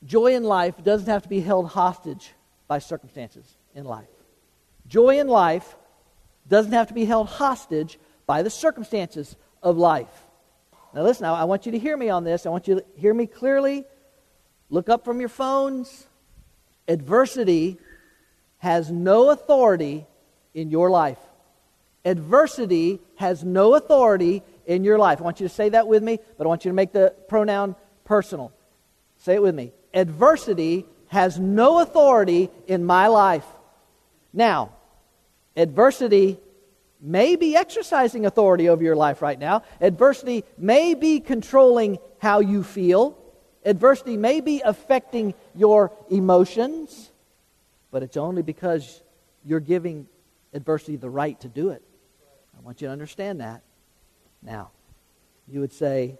Joy 0.04 0.34
in 0.34 0.44
life 0.44 0.82
doesn't 0.82 1.08
have 1.08 1.22
to 1.22 1.28
be 1.28 1.40
held 1.40 1.68
hostage 1.68 2.32
by 2.66 2.78
circumstances 2.78 3.56
in 3.74 3.84
life. 3.84 4.08
Joy 4.88 5.20
in 5.20 5.28
life 5.28 5.76
doesn't 6.48 6.72
have 6.72 6.88
to 6.88 6.94
be 6.94 7.04
held 7.04 7.28
hostage 7.28 7.98
by 8.26 8.42
the 8.42 8.50
circumstances 8.50 9.36
of 9.62 9.76
life. 9.76 10.26
Now, 10.94 11.02
listen, 11.02 11.24
I, 11.24 11.44
want 11.44 11.66
you 11.66 11.72
to 11.72 11.78
hear 11.78 11.96
me 11.96 12.10
on 12.10 12.24
this. 12.24 12.44
I 12.44 12.50
want 12.50 12.68
you 12.68 12.76
to 12.76 12.84
hear 12.96 13.14
me 13.14 13.26
clearly. 13.26 13.84
Look 14.68 14.88
up 14.88 15.04
from 15.04 15.20
your 15.20 15.28
phones. 15.28 16.06
Adversity 16.88 17.78
has 18.58 18.90
no 18.90 19.30
authority 19.30 20.06
in 20.52 20.70
your 20.70 20.90
life. 20.90 21.18
Adversity 22.04 23.00
has 23.16 23.44
no 23.44 23.74
authority 23.74 24.42
in 24.66 24.84
your 24.84 24.98
life. 24.98 25.20
I 25.20 25.24
want 25.24 25.40
you 25.40 25.48
to 25.48 25.54
say 25.54 25.70
that 25.70 25.86
with 25.86 26.02
me, 26.02 26.18
but 26.36 26.46
I 26.46 26.48
want 26.48 26.64
you 26.64 26.70
to 26.70 26.74
make 26.74 26.92
the 26.92 27.14
pronoun 27.28 27.76
personal. 28.04 28.52
Say 29.18 29.34
it 29.34 29.42
with 29.42 29.54
me. 29.54 29.72
Adversity 29.94 30.86
has 31.08 31.38
no 31.38 31.80
authority 31.80 32.50
in 32.66 32.84
my 32.84 33.08
life. 33.08 33.44
Now, 34.32 34.72
adversity 35.56 36.38
may 37.00 37.36
be 37.36 37.56
exercising 37.56 38.24
authority 38.24 38.68
over 38.68 38.82
your 38.82 38.96
life 38.96 39.20
right 39.20 39.38
now. 39.38 39.62
Adversity 39.80 40.44
may 40.56 40.94
be 40.94 41.20
controlling 41.20 41.98
how 42.18 42.40
you 42.40 42.62
feel. 42.62 43.18
Adversity 43.64 44.16
may 44.16 44.40
be 44.40 44.62
affecting 44.64 45.34
your 45.54 45.92
emotions, 46.10 47.10
but 47.90 48.02
it's 48.02 48.16
only 48.16 48.42
because 48.42 49.02
you're 49.44 49.60
giving 49.60 50.06
adversity 50.54 50.96
the 50.96 51.10
right 51.10 51.38
to 51.40 51.48
do 51.48 51.70
it. 51.70 51.82
I 52.56 52.60
want 52.60 52.80
you 52.80 52.86
to 52.86 52.92
understand 52.92 53.40
that. 53.40 53.62
Now, 54.42 54.70
you 55.48 55.60
would 55.60 55.72
say, 55.72 56.18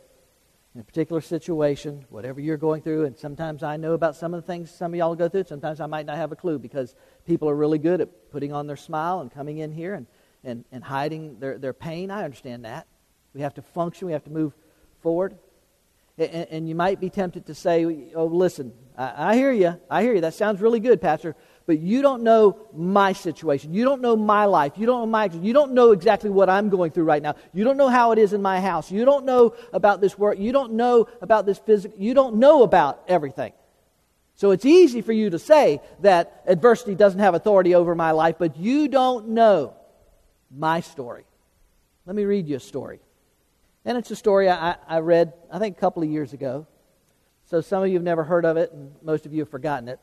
in 0.75 0.81
a 0.81 0.85
particular 0.85 1.21
situation, 1.21 2.05
whatever 2.09 2.41
you're 2.41 2.57
going 2.57 2.81
through, 2.81 3.05
and 3.05 3.17
sometimes 3.17 3.63
I 3.63 3.77
know 3.77 3.93
about 3.93 4.17
some 4.17 4.33
of 4.33 4.41
the 4.41 4.47
things 4.47 4.71
some 4.71 4.95
of 4.95 4.99
y'all 4.99 5.15
go 5.15 5.29
through, 5.29 5.45
sometimes 5.45 5.81
I 5.81 5.87
might 5.87 6.07
not 6.07 6.17
have 6.17 6.33
a 6.33 6.37
clue 6.37 6.59
because 6.59 6.95
people 7.27 7.49
are 7.51 7.55
really 7.55 7.79
good 7.79 8.01
at 8.01 8.31
putting 8.31 8.53
on 8.53 8.67
their 8.67 8.77
smile 8.77 9.21
and 9.21 9.31
coming 9.31 9.59
in 9.59 9.71
here 9.71 9.95
and, 9.95 10.07
and, 10.45 10.65
and 10.73 10.83
hiding 10.83 11.39
their, 11.39 11.59
their 11.59 11.75
pain. 11.75 12.11
I 12.11 12.25
understand 12.25 12.65
that. 12.65 12.87
We 13.35 13.43
have 13.43 13.55
to 13.55 13.63
function, 13.63 14.07
we 14.07 14.13
have 14.15 14.25
to 14.25 14.31
move 14.31 14.55
forward. 15.03 15.37
And, 16.17 16.47
and 16.51 16.69
you 16.69 16.75
might 16.75 17.01
be 17.01 17.11
tempted 17.11 17.47
to 17.47 17.55
say, 17.55 18.13
oh, 18.15 18.27
listen, 18.27 18.73
I, 18.97 19.33
I 19.33 19.37
hear 19.37 19.53
you. 19.53 19.79
I 19.91 20.03
hear 20.03 20.15
you. 20.15 20.21
That 20.23 20.35
sounds 20.35 20.61
really 20.61 20.81
good, 20.81 21.01
Pastor 21.01 21.37
but 21.67 21.79
you 21.79 22.03
don't 22.03 22.23
know 22.23 22.59
my 22.75 23.13
situation. 23.13 23.73
You 23.73 23.85
don't 23.85 24.01
know 24.01 24.17
my 24.17 24.47
life. 24.47 24.73
You 24.77 24.87
don't 24.87 25.01
know 25.01 25.07
my 25.07 25.27
you 25.27 25.53
don't 25.53 25.73
know 25.73 25.93
exactly 25.93 26.31
what 26.31 26.51
I'm 26.51 26.69
going 26.69 26.91
through 26.91 27.05
right 27.05 27.23
now. 27.23 27.35
You 27.53 27.65
don't 27.65 27.77
know 27.77 27.89
how 27.89 28.13
it 28.13 28.19
is 28.19 28.33
in 28.33 28.43
my 28.43 28.61
house. 28.61 28.91
You 28.91 29.05
don't 29.05 29.25
know 29.25 29.55
about 29.73 30.01
this 30.01 30.19
work. 30.19 30.39
You 30.39 30.53
don't 30.53 30.73
know 30.73 31.09
about 31.21 31.47
this 31.47 31.59
physical. 31.59 31.99
You 31.99 32.15
don't 32.15 32.37
know 32.37 32.63
about 32.63 33.03
everything. 33.09 33.53
So 34.35 34.51
it's 34.51 34.65
easy 34.65 35.03
for 35.03 35.13
you 35.13 35.31
to 35.31 35.39
say 35.39 35.81
that 36.01 36.43
adversity 36.47 36.95
doesn't 36.95 37.21
have 37.21 37.35
authority 37.35 37.75
over 37.75 37.95
my 37.95 38.11
life, 38.11 38.37
but 38.39 38.57
you 38.57 38.89
don't 38.89 39.29
know 39.29 39.75
my 40.51 40.81
story. 40.81 41.25
Let 42.07 42.17
me 42.17 42.25
read 42.25 42.49
you 42.49 42.57
a 42.57 42.61
story. 42.61 43.01
And 43.85 43.99
it's 43.99 44.11
a 44.11 44.17
story 44.17 44.49
I, 44.49 44.77
I 44.89 45.01
read, 45.01 45.33
I 45.51 45.59
think, 45.59 45.77
a 45.77 45.81
couple 45.81 46.03
of 46.03 46.09
years 46.09 46.33
ago. 46.33 46.67
So 47.47 47.61
some 47.61 47.83
of 47.83 47.89
you 47.89 47.95
have 47.95 48.03
never 48.03 48.25
heard 48.25 48.45
of 48.45 48.57
it, 48.57 48.73
and 48.73 48.93
most 49.03 49.27
of 49.27 49.33
you 49.33 49.41
have 49.41 49.51
forgotten 49.51 49.89
it 49.89 50.01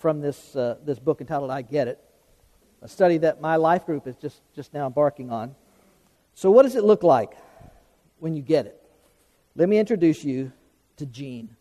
from 0.00 0.22
this, 0.22 0.56
uh, 0.56 0.76
this 0.82 0.98
book 0.98 1.20
entitled 1.20 1.50
I 1.50 1.60
Get 1.60 1.86
It, 1.86 2.02
a 2.80 2.88
study 2.88 3.18
that 3.18 3.42
my 3.42 3.56
life 3.56 3.84
group 3.84 4.06
is 4.06 4.16
just, 4.16 4.40
just 4.56 4.72
now 4.72 4.86
embarking 4.86 5.30
on. 5.30 5.54
So, 6.34 6.50
what 6.50 6.62
does 6.62 6.74
it 6.74 6.84
look 6.84 7.02
like 7.02 7.36
when 8.18 8.34
you 8.34 8.40
get 8.40 8.64
it? 8.64 8.82
Let 9.54 9.68
me 9.68 9.78
introduce 9.78 10.24
you 10.24 10.52
to 10.96 11.04
Jean. 11.04 11.54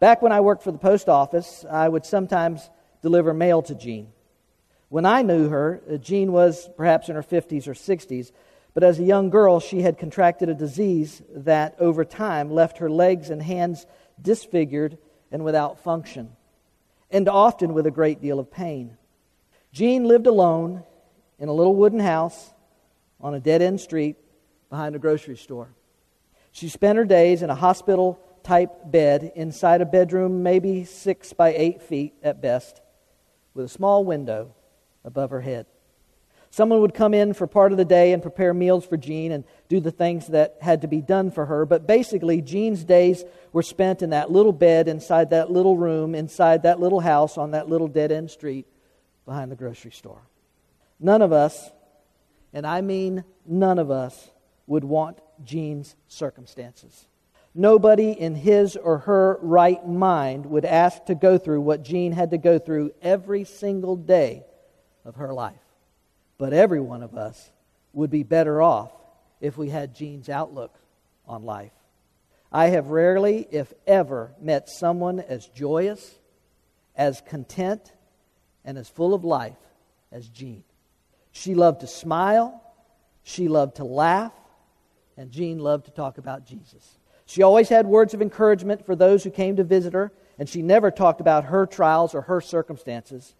Back 0.00 0.20
when 0.20 0.32
I 0.32 0.40
worked 0.42 0.62
for 0.62 0.70
the 0.70 0.78
post 0.78 1.08
office, 1.08 1.64
I 1.70 1.88
would 1.88 2.04
sometimes 2.04 2.68
deliver 3.00 3.32
mail 3.32 3.62
to 3.62 3.74
Jean. 3.74 4.08
When 4.90 5.06
I 5.06 5.22
knew 5.22 5.48
her, 5.48 5.80
uh, 5.90 5.96
Jean 5.96 6.30
was 6.30 6.68
perhaps 6.76 7.08
in 7.08 7.14
her 7.14 7.22
50s 7.22 7.66
or 7.66 7.72
60s, 7.72 8.32
but 8.74 8.84
as 8.84 8.98
a 8.98 9.04
young 9.04 9.30
girl, 9.30 9.60
she 9.60 9.80
had 9.80 9.96
contracted 9.96 10.50
a 10.50 10.54
disease 10.54 11.22
that 11.34 11.76
over 11.78 12.04
time 12.04 12.50
left 12.50 12.78
her 12.78 12.90
legs 12.90 13.30
and 13.30 13.40
hands 13.40 13.86
disfigured 14.20 14.98
and 15.30 15.42
without 15.42 15.82
function 15.82 16.36
and 17.12 17.28
often 17.28 17.74
with 17.74 17.86
a 17.86 17.90
great 17.90 18.20
deal 18.20 18.40
of 18.40 18.50
pain. 18.50 18.96
Jean 19.72 20.04
lived 20.04 20.26
alone 20.26 20.82
in 21.38 21.48
a 21.48 21.52
little 21.52 21.76
wooden 21.76 22.00
house 22.00 22.52
on 23.20 23.34
a 23.34 23.40
dead 23.40 23.62
end 23.62 23.80
street 23.80 24.16
behind 24.70 24.96
a 24.96 24.98
grocery 24.98 25.36
store. 25.36 25.74
She 26.50 26.68
spent 26.68 26.98
her 26.98 27.04
days 27.04 27.42
in 27.42 27.50
a 27.50 27.54
hospital 27.54 28.18
type 28.42 28.90
bed 28.90 29.32
inside 29.36 29.80
a 29.80 29.86
bedroom, 29.86 30.42
maybe 30.42 30.84
six 30.84 31.32
by 31.32 31.54
eight 31.54 31.82
feet 31.82 32.14
at 32.22 32.42
best, 32.42 32.80
with 33.54 33.66
a 33.66 33.68
small 33.68 34.04
window 34.04 34.54
above 35.04 35.30
her 35.30 35.40
head. 35.40 35.66
Someone 36.52 36.82
would 36.82 36.92
come 36.92 37.14
in 37.14 37.32
for 37.32 37.46
part 37.46 37.72
of 37.72 37.78
the 37.78 37.84
day 37.86 38.12
and 38.12 38.20
prepare 38.20 38.52
meals 38.52 38.84
for 38.84 38.98
Jean 38.98 39.32
and 39.32 39.44
do 39.70 39.80
the 39.80 39.90
things 39.90 40.26
that 40.26 40.58
had 40.60 40.82
to 40.82 40.86
be 40.86 41.00
done 41.00 41.30
for 41.30 41.46
her. 41.46 41.64
But 41.64 41.86
basically, 41.86 42.42
Jean's 42.42 42.84
days 42.84 43.24
were 43.54 43.62
spent 43.62 44.02
in 44.02 44.10
that 44.10 44.30
little 44.30 44.52
bed 44.52 44.86
inside 44.86 45.30
that 45.30 45.50
little 45.50 45.78
room, 45.78 46.14
inside 46.14 46.64
that 46.64 46.78
little 46.78 47.00
house 47.00 47.38
on 47.38 47.52
that 47.52 47.70
little 47.70 47.88
dead 47.88 48.12
end 48.12 48.30
street 48.30 48.66
behind 49.24 49.50
the 49.50 49.56
grocery 49.56 49.92
store. 49.92 50.20
None 51.00 51.22
of 51.22 51.32
us, 51.32 51.70
and 52.52 52.66
I 52.66 52.82
mean 52.82 53.24
none 53.46 53.78
of 53.78 53.90
us, 53.90 54.28
would 54.66 54.84
want 54.84 55.20
Jean's 55.42 55.96
circumstances. 56.06 57.06
Nobody 57.54 58.10
in 58.10 58.34
his 58.34 58.76
or 58.76 58.98
her 58.98 59.38
right 59.40 59.88
mind 59.88 60.44
would 60.44 60.66
ask 60.66 61.06
to 61.06 61.14
go 61.14 61.38
through 61.38 61.62
what 61.62 61.82
Jean 61.82 62.12
had 62.12 62.32
to 62.32 62.38
go 62.38 62.58
through 62.58 62.92
every 63.00 63.44
single 63.44 63.96
day 63.96 64.44
of 65.06 65.16
her 65.16 65.32
life. 65.32 65.61
But 66.42 66.52
every 66.52 66.80
one 66.80 67.04
of 67.04 67.14
us 67.14 67.52
would 67.92 68.10
be 68.10 68.24
better 68.24 68.60
off 68.60 68.90
if 69.40 69.56
we 69.56 69.68
had 69.68 69.94
Jean's 69.94 70.28
outlook 70.28 70.74
on 71.24 71.44
life. 71.44 71.70
I 72.50 72.70
have 72.70 72.88
rarely, 72.88 73.46
if 73.52 73.72
ever, 73.86 74.32
met 74.40 74.68
someone 74.68 75.20
as 75.20 75.46
joyous, 75.46 76.18
as 76.96 77.22
content, 77.28 77.92
and 78.64 78.76
as 78.76 78.88
full 78.88 79.14
of 79.14 79.24
life 79.24 79.54
as 80.10 80.28
Jean. 80.28 80.64
She 81.30 81.54
loved 81.54 81.82
to 81.82 81.86
smile, 81.86 82.60
she 83.22 83.46
loved 83.46 83.76
to 83.76 83.84
laugh, 83.84 84.32
and 85.16 85.30
Jean 85.30 85.60
loved 85.60 85.84
to 85.84 85.92
talk 85.92 86.18
about 86.18 86.44
Jesus. 86.44 86.98
She 87.24 87.44
always 87.44 87.68
had 87.68 87.86
words 87.86 88.14
of 88.14 88.20
encouragement 88.20 88.84
for 88.84 88.96
those 88.96 89.22
who 89.22 89.30
came 89.30 89.54
to 89.54 89.62
visit 89.62 89.92
her, 89.92 90.10
and 90.40 90.48
she 90.48 90.60
never 90.60 90.90
talked 90.90 91.20
about 91.20 91.44
her 91.44 91.66
trials 91.66 92.16
or 92.16 92.22
her 92.22 92.40
circumstances. 92.40 93.36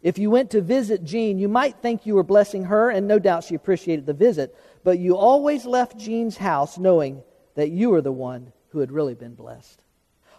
If 0.00 0.18
you 0.18 0.30
went 0.30 0.50
to 0.50 0.60
visit 0.60 1.02
Jean, 1.02 1.38
you 1.38 1.48
might 1.48 1.82
think 1.82 2.06
you 2.06 2.14
were 2.14 2.22
blessing 2.22 2.64
her, 2.64 2.90
and 2.90 3.08
no 3.08 3.18
doubt 3.18 3.44
she 3.44 3.56
appreciated 3.56 4.06
the 4.06 4.12
visit, 4.12 4.56
but 4.84 4.98
you 4.98 5.16
always 5.16 5.66
left 5.66 5.98
Jean's 5.98 6.36
house 6.36 6.78
knowing 6.78 7.22
that 7.56 7.70
you 7.70 7.90
were 7.90 8.00
the 8.00 8.12
one 8.12 8.52
who 8.68 8.78
had 8.78 8.92
really 8.92 9.14
been 9.14 9.34
blessed. 9.34 9.82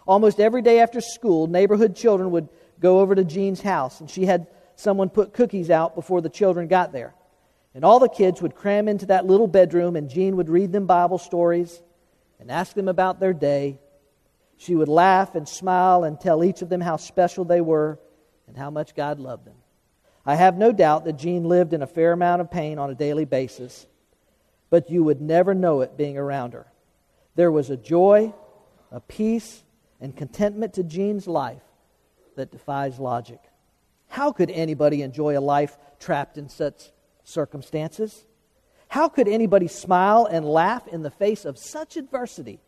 Almost 0.06 0.40
every 0.40 0.62
day 0.62 0.80
after 0.80 1.00
school, 1.00 1.46
neighborhood 1.46 1.94
children 1.94 2.30
would 2.30 2.48
go 2.80 3.00
over 3.00 3.14
to 3.14 3.24
Jean's 3.24 3.60
house, 3.60 4.00
and 4.00 4.08
she 4.08 4.24
had 4.24 4.46
someone 4.76 5.10
put 5.10 5.34
cookies 5.34 5.68
out 5.68 5.94
before 5.94 6.22
the 6.22 6.30
children 6.30 6.66
got 6.66 6.92
there. 6.92 7.14
And 7.74 7.84
all 7.84 7.98
the 8.00 8.08
kids 8.08 8.40
would 8.40 8.54
cram 8.54 8.88
into 8.88 9.06
that 9.06 9.26
little 9.26 9.46
bedroom, 9.46 9.94
and 9.94 10.08
Jean 10.08 10.36
would 10.36 10.48
read 10.48 10.72
them 10.72 10.86
Bible 10.86 11.18
stories 11.18 11.82
and 12.40 12.50
ask 12.50 12.72
them 12.74 12.88
about 12.88 13.20
their 13.20 13.34
day. 13.34 13.78
She 14.56 14.74
would 14.74 14.88
laugh 14.88 15.34
and 15.34 15.46
smile 15.46 16.04
and 16.04 16.18
tell 16.18 16.42
each 16.42 16.62
of 16.62 16.70
them 16.70 16.80
how 16.80 16.96
special 16.96 17.44
they 17.44 17.60
were 17.60 17.98
and 18.50 18.58
how 18.58 18.68
much 18.68 18.96
God 18.96 19.20
loved 19.20 19.44
them. 19.44 19.54
I 20.26 20.34
have 20.34 20.58
no 20.58 20.72
doubt 20.72 21.04
that 21.04 21.16
Jean 21.16 21.44
lived 21.44 21.72
in 21.72 21.82
a 21.82 21.86
fair 21.86 22.10
amount 22.10 22.40
of 22.40 22.50
pain 22.50 22.80
on 22.80 22.90
a 22.90 22.96
daily 22.96 23.24
basis, 23.24 23.86
but 24.70 24.90
you 24.90 25.04
would 25.04 25.20
never 25.20 25.54
know 25.54 25.82
it 25.82 25.96
being 25.96 26.18
around 26.18 26.52
her. 26.54 26.66
There 27.36 27.52
was 27.52 27.70
a 27.70 27.76
joy, 27.76 28.34
a 28.90 28.98
peace, 28.98 29.62
and 30.00 30.16
contentment 30.16 30.74
to 30.74 30.82
Jean's 30.82 31.28
life 31.28 31.62
that 32.34 32.50
defies 32.50 32.98
logic. 32.98 33.38
How 34.08 34.32
could 34.32 34.50
anybody 34.50 35.02
enjoy 35.02 35.38
a 35.38 35.40
life 35.40 35.78
trapped 36.00 36.36
in 36.36 36.48
such 36.48 36.90
circumstances? 37.22 38.26
How 38.88 39.08
could 39.08 39.28
anybody 39.28 39.68
smile 39.68 40.26
and 40.26 40.44
laugh 40.44 40.88
in 40.88 41.02
the 41.02 41.10
face 41.12 41.44
of 41.44 41.56
such 41.56 41.96
adversity? 41.96 42.58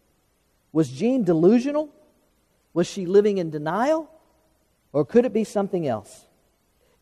Was 0.72 0.88
Jean 0.88 1.24
delusional? 1.24 1.92
Was 2.72 2.86
she 2.86 3.04
living 3.04 3.38
in 3.38 3.50
denial? 3.50 4.08
Or 4.92 5.04
could 5.04 5.24
it 5.24 5.32
be 5.32 5.44
something 5.44 5.86
else? 5.86 6.26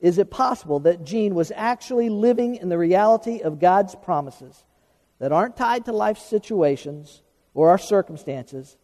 Is 0.01 0.19
it 0.19 0.31
possible 0.31 0.81
that 0.81 1.05
Jean 1.05 1.35
was 1.35 1.53
actually 1.55 2.09
living 2.09 2.57
in 2.57 2.69
the 2.69 2.79
reality 2.79 3.41
of 3.41 3.59
God's 3.59 3.95
promises 3.95 4.65
that 5.19 5.33
aren't 5.33 5.57
tied 5.57 5.85
to 5.85 5.93
life 5.93 6.19
situations 6.19 7.23
or 7.53 7.69
our 7.69 7.79
circumstances, 7.79 8.77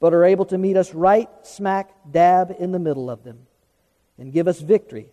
but 0.00 0.12
are 0.12 0.24
able 0.24 0.44
to 0.46 0.58
meet 0.58 0.76
us 0.76 0.92
right 0.92 1.28
smack 1.42 1.90
dab 2.10 2.54
in 2.58 2.72
the 2.72 2.78
middle 2.78 3.08
of 3.08 3.22
them 3.22 3.46
and 4.18 4.32
give 4.32 4.48
us 4.48 4.60
victory 4.60 5.08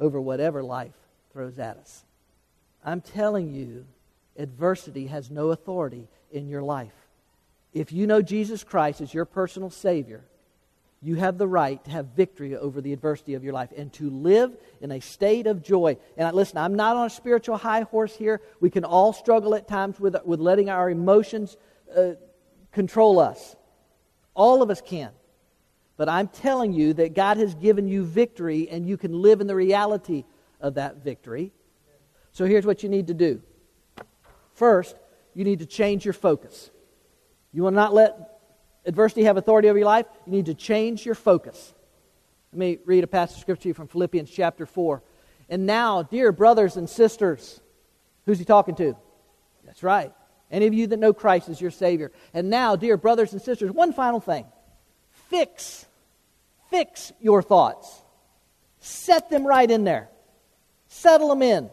over 0.00 0.20
whatever 0.20 0.62
life 0.62 0.94
throws 1.32 1.58
at 1.58 1.76
us? 1.76 2.04
I'm 2.82 3.00
telling 3.00 3.52
you, 3.52 3.84
adversity 4.38 5.08
has 5.08 5.30
no 5.30 5.50
authority 5.50 6.08
in 6.32 6.48
your 6.48 6.62
life. 6.62 6.94
If 7.74 7.92
you 7.92 8.06
know 8.06 8.22
Jesus 8.22 8.64
Christ 8.64 9.00
as 9.00 9.12
your 9.12 9.24
personal 9.24 9.70
Savior, 9.70 10.24
you 11.04 11.16
have 11.16 11.36
the 11.36 11.46
right 11.46 11.84
to 11.84 11.90
have 11.90 12.06
victory 12.16 12.56
over 12.56 12.80
the 12.80 12.94
adversity 12.94 13.34
of 13.34 13.44
your 13.44 13.52
life 13.52 13.68
and 13.76 13.92
to 13.92 14.08
live 14.08 14.56
in 14.80 14.90
a 14.90 15.00
state 15.00 15.46
of 15.46 15.62
joy. 15.62 15.98
And 16.16 16.34
listen, 16.34 16.56
I'm 16.56 16.74
not 16.74 16.96
on 16.96 17.06
a 17.06 17.10
spiritual 17.10 17.58
high 17.58 17.82
horse 17.82 18.16
here. 18.16 18.40
We 18.58 18.70
can 18.70 18.84
all 18.84 19.12
struggle 19.12 19.54
at 19.54 19.68
times 19.68 20.00
with, 20.00 20.16
with 20.24 20.40
letting 20.40 20.70
our 20.70 20.88
emotions 20.88 21.58
uh, 21.94 22.12
control 22.72 23.18
us. 23.18 23.54
All 24.32 24.62
of 24.62 24.70
us 24.70 24.80
can. 24.80 25.10
But 25.98 26.08
I'm 26.08 26.26
telling 26.26 26.72
you 26.72 26.94
that 26.94 27.14
God 27.14 27.36
has 27.36 27.54
given 27.54 27.86
you 27.86 28.04
victory 28.04 28.70
and 28.70 28.88
you 28.88 28.96
can 28.96 29.12
live 29.12 29.42
in 29.42 29.46
the 29.46 29.54
reality 29.54 30.24
of 30.58 30.74
that 30.74 31.04
victory. 31.04 31.52
So 32.32 32.46
here's 32.46 32.64
what 32.64 32.82
you 32.82 32.88
need 32.88 33.08
to 33.08 33.14
do. 33.14 33.42
First, 34.54 34.96
you 35.34 35.44
need 35.44 35.58
to 35.58 35.66
change 35.66 36.06
your 36.06 36.14
focus. 36.14 36.70
You 37.52 37.62
will 37.62 37.72
not 37.72 37.92
let 37.92 38.33
adversity 38.86 39.24
have 39.24 39.36
authority 39.36 39.68
over 39.68 39.78
your 39.78 39.86
life, 39.86 40.06
you 40.26 40.32
need 40.32 40.46
to 40.46 40.54
change 40.54 41.04
your 41.04 41.14
focus. 41.14 41.74
Let 42.52 42.58
me 42.58 42.78
read 42.84 43.04
a 43.04 43.08
passage 43.08 43.36
of 43.36 43.40
scripture 43.40 43.74
from 43.74 43.88
Philippians 43.88 44.30
chapter 44.30 44.66
4. 44.66 45.02
And 45.48 45.66
now, 45.66 46.02
dear 46.02 46.32
brothers 46.32 46.76
and 46.76 46.88
sisters, 46.88 47.60
who's 48.26 48.38
he 48.38 48.44
talking 48.44 48.74
to? 48.76 48.96
That's 49.64 49.82
right. 49.82 50.12
Any 50.50 50.66
of 50.66 50.74
you 50.74 50.86
that 50.86 50.98
know 50.98 51.12
Christ 51.12 51.48
as 51.48 51.60
your 51.60 51.70
Savior. 51.70 52.12
And 52.32 52.50
now, 52.50 52.76
dear 52.76 52.96
brothers 52.96 53.32
and 53.32 53.42
sisters, 53.42 53.70
one 53.70 53.92
final 53.92 54.20
thing. 54.20 54.46
Fix, 55.28 55.86
fix 56.70 57.12
your 57.20 57.42
thoughts. 57.42 58.02
Set 58.78 59.30
them 59.30 59.46
right 59.46 59.68
in 59.68 59.84
there. 59.84 60.08
Settle 60.88 61.28
them 61.28 61.42
in. 61.42 61.70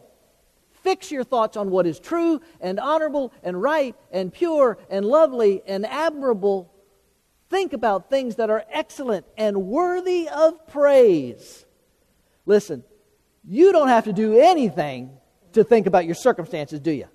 Fix 0.84 1.12
your 1.12 1.24
thoughts 1.24 1.58
on 1.58 1.70
what 1.70 1.86
is 1.86 2.00
true 2.00 2.42
and 2.60 2.80
honorable 2.80 3.32
and 3.44 3.62
right 3.62 3.96
and 4.12 4.34
pure 4.34 4.80
and 4.90 5.06
lovely 5.06 5.62
and 5.68 5.86
admirable 5.86 6.74
Think 7.52 7.74
about 7.74 8.10
things 8.10 8.38
that 8.38 8.50
are 8.50 8.64
excellent 8.72 9.26
and 9.38 9.66
worthy 9.66 10.30
of 10.30 10.68
praise. 10.70 11.66
Listen, 12.46 12.86
you 13.44 13.74
don't 13.74 13.90
have 13.90 14.06
to 14.06 14.14
do 14.14 14.40
anything 14.40 15.12
to 15.52 15.66
think 15.66 15.86
about 15.86 16.06
your 16.06 16.16
circumstances, 16.16 16.80
do 16.80 16.92
you? 16.92 17.08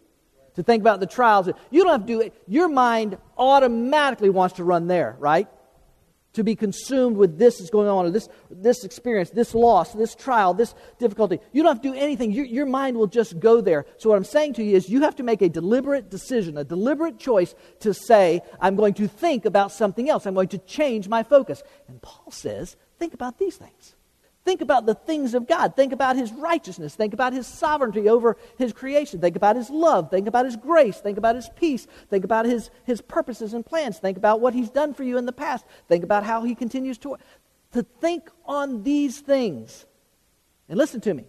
To 0.57 0.63
think 0.63 0.83
about 0.83 1.01
the 1.01 1.07
trials. 1.07 1.49
You 1.71 1.83
don't 1.83 1.93
have 1.93 2.03
to 2.03 2.07
do 2.07 2.21
it. 2.21 2.35
Your 2.47 2.69
mind 2.69 3.17
automatically 3.39 4.29
wants 4.29 4.57
to 4.57 4.65
run 4.65 4.89
there, 4.89 5.17
right? 5.19 5.49
To 6.37 6.45
be 6.45 6.55
consumed 6.55 7.17
with 7.17 7.39
this 7.39 7.61
is 7.61 7.71
going 7.71 7.89
on, 7.89 8.07
or 8.07 8.11
this, 8.11 8.29
this 8.51 8.85
experience, 8.85 9.31
this 9.31 9.55
loss, 9.55 9.93
this 9.95 10.15
trial, 10.15 10.53
this 10.55 10.75
difficulty. 10.99 11.41
You 11.53 11.63
don't 11.63 11.75
have 11.75 11.83
to 11.83 11.93
do 11.93 11.95
anything. 11.95 12.31
Your, 12.31 12.45
your 12.45 12.67
mind 12.67 12.97
will 12.97 13.07
just 13.07 13.41
go 13.41 13.61
there. 13.61 13.87
So, 13.97 14.11
what 14.11 14.17
I'm 14.17 14.25
saying 14.25 14.55
to 14.55 14.63
you 14.63 14.77
is 14.77 14.89
you 14.89 15.01
have 15.01 15.17
to 15.17 15.23
make 15.23 15.43
a 15.43 15.49
deliberate 15.49 16.11
decision, 16.11 16.59
a 16.59 16.65
deliberate 16.65 17.19
choice 17.19 17.55
to 17.81 17.93
say, 17.93 18.43
I'm 18.61 18.77
going 18.77 18.95
to 18.95 19.09
think 19.09 19.47
about 19.47 19.73
something 19.73 20.09
else. 20.11 20.27
I'm 20.27 20.35
going 20.35 20.49
to 20.49 20.59
change 20.59 21.09
my 21.09 21.23
focus. 21.23 21.63
And 21.89 22.01
Paul 22.03 22.31
says, 22.31 22.77
think 22.99 23.15
about 23.15 23.39
these 23.39 23.57
things. 23.57 23.96
Think 24.47 24.61
about 24.61 24.87
the 24.87 24.95
things 24.95 25.35
of 25.35 25.49
God. 25.49 25.75
Think 25.75 25.93
about 25.93 26.15
His 26.15 26.33
righteousness. 26.33 26.95
Think 26.95 27.13
about 27.13 27.33
His 27.33 27.49
sovereignty 27.49 28.09
over 28.09 28.37
His 28.57 28.73
creation. 28.73 29.21
Think 29.21 29.35
about 29.35 29.57
His 29.57 29.71
love. 29.71 30.09
Think 30.09 30.29
about 30.29 30.45
His 30.45 30.55
grace. 30.55 30.99
Think 30.99 31.19
about 31.19 31.35
His 31.35 31.51
peace. 31.57 31.89
Think 32.11 32.25
about 32.25 32.47
His, 32.47 32.71
his 32.85 33.01
purposes 33.01 33.55
and 33.55 33.67
plans. 33.67 33.99
Think 33.99 34.17
about 34.17 34.41
what 34.41 34.55
He's 34.55 34.71
done 34.71 34.95
for 34.95 35.03
you 35.03 35.19
in 35.19 35.27
the 35.27 35.33
past. 35.33 35.67
Think 35.89 36.05
about 36.05 36.23
how 36.23 36.45
He 36.45 36.55
continues 36.55 36.97
to. 36.99 37.17
To 37.73 37.83
think 37.83 38.31
on 38.45 38.85
these 38.85 39.19
things. 39.19 39.85
And 40.69 40.79
listen 40.79 41.01
to 41.01 41.13
me. 41.13 41.25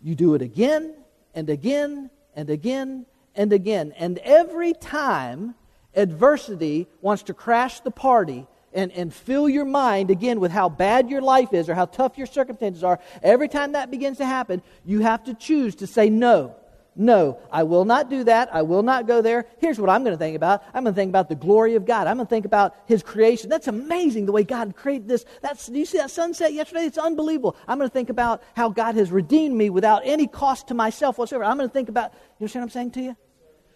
You 0.00 0.16
do 0.16 0.34
it 0.34 0.42
again 0.42 0.96
and 1.36 1.48
again 1.48 2.10
and 2.34 2.50
again 2.50 3.06
and 3.36 3.52
again. 3.52 3.92
And 3.96 4.18
every 4.18 4.72
time 4.72 5.54
adversity 5.94 6.88
wants 7.00 7.22
to 7.24 7.34
crash 7.34 7.78
the 7.80 7.92
party, 7.92 8.48
and, 8.74 8.92
and 8.92 9.12
fill 9.12 9.48
your 9.48 9.64
mind 9.64 10.10
again 10.10 10.40
with 10.40 10.52
how 10.52 10.68
bad 10.68 11.10
your 11.10 11.20
life 11.20 11.52
is 11.52 11.68
or 11.68 11.74
how 11.74 11.86
tough 11.86 12.18
your 12.18 12.26
circumstances 12.26 12.82
are, 12.84 12.98
every 13.22 13.48
time 13.48 13.72
that 13.72 13.90
begins 13.90 14.18
to 14.18 14.26
happen, 14.26 14.62
you 14.84 15.00
have 15.00 15.24
to 15.24 15.34
choose 15.34 15.74
to 15.76 15.86
say, 15.86 16.10
No, 16.10 16.56
No, 16.94 17.38
I 17.50 17.62
will 17.62 17.86
not 17.86 18.10
do 18.10 18.24
that. 18.24 18.54
I 18.54 18.62
will 18.62 18.82
not 18.82 19.06
go 19.06 19.22
there. 19.22 19.46
Here's 19.58 19.80
what 19.80 19.88
I'm 19.88 20.04
going 20.04 20.14
to 20.14 20.18
think 20.18 20.36
about. 20.36 20.62
I'm 20.74 20.84
going 20.84 20.94
to 20.94 21.00
think 21.00 21.08
about 21.08 21.30
the 21.30 21.34
glory 21.34 21.74
of 21.74 21.86
God. 21.86 22.06
I'm 22.06 22.16
going 22.16 22.26
to 22.26 22.30
think 22.30 22.44
about 22.44 22.76
His 22.86 23.02
creation. 23.02 23.48
That's 23.48 23.68
amazing 23.68 24.26
the 24.26 24.32
way 24.32 24.44
God 24.44 24.76
created 24.76 25.08
this. 25.08 25.24
That's, 25.40 25.66
do 25.66 25.78
you 25.78 25.86
see 25.86 25.98
that 25.98 26.10
sunset 26.10 26.52
yesterday? 26.52 26.84
It's 26.84 26.98
unbelievable. 26.98 27.56
I'm 27.66 27.78
going 27.78 27.88
to 27.88 27.92
think 27.92 28.10
about 28.10 28.42
how 28.54 28.68
God 28.68 28.94
has 28.96 29.10
redeemed 29.10 29.56
me 29.56 29.70
without 29.70 30.02
any 30.04 30.26
cost 30.26 30.68
to 30.68 30.74
myself 30.74 31.16
whatsoever. 31.16 31.44
I'm 31.44 31.56
going 31.56 31.68
to 31.68 31.72
think 31.72 31.88
about, 31.88 32.12
you 32.12 32.44
understand 32.44 32.62
what 32.62 32.66
I'm 32.66 32.70
saying 32.70 32.90
to 32.92 33.00
you? 33.00 33.16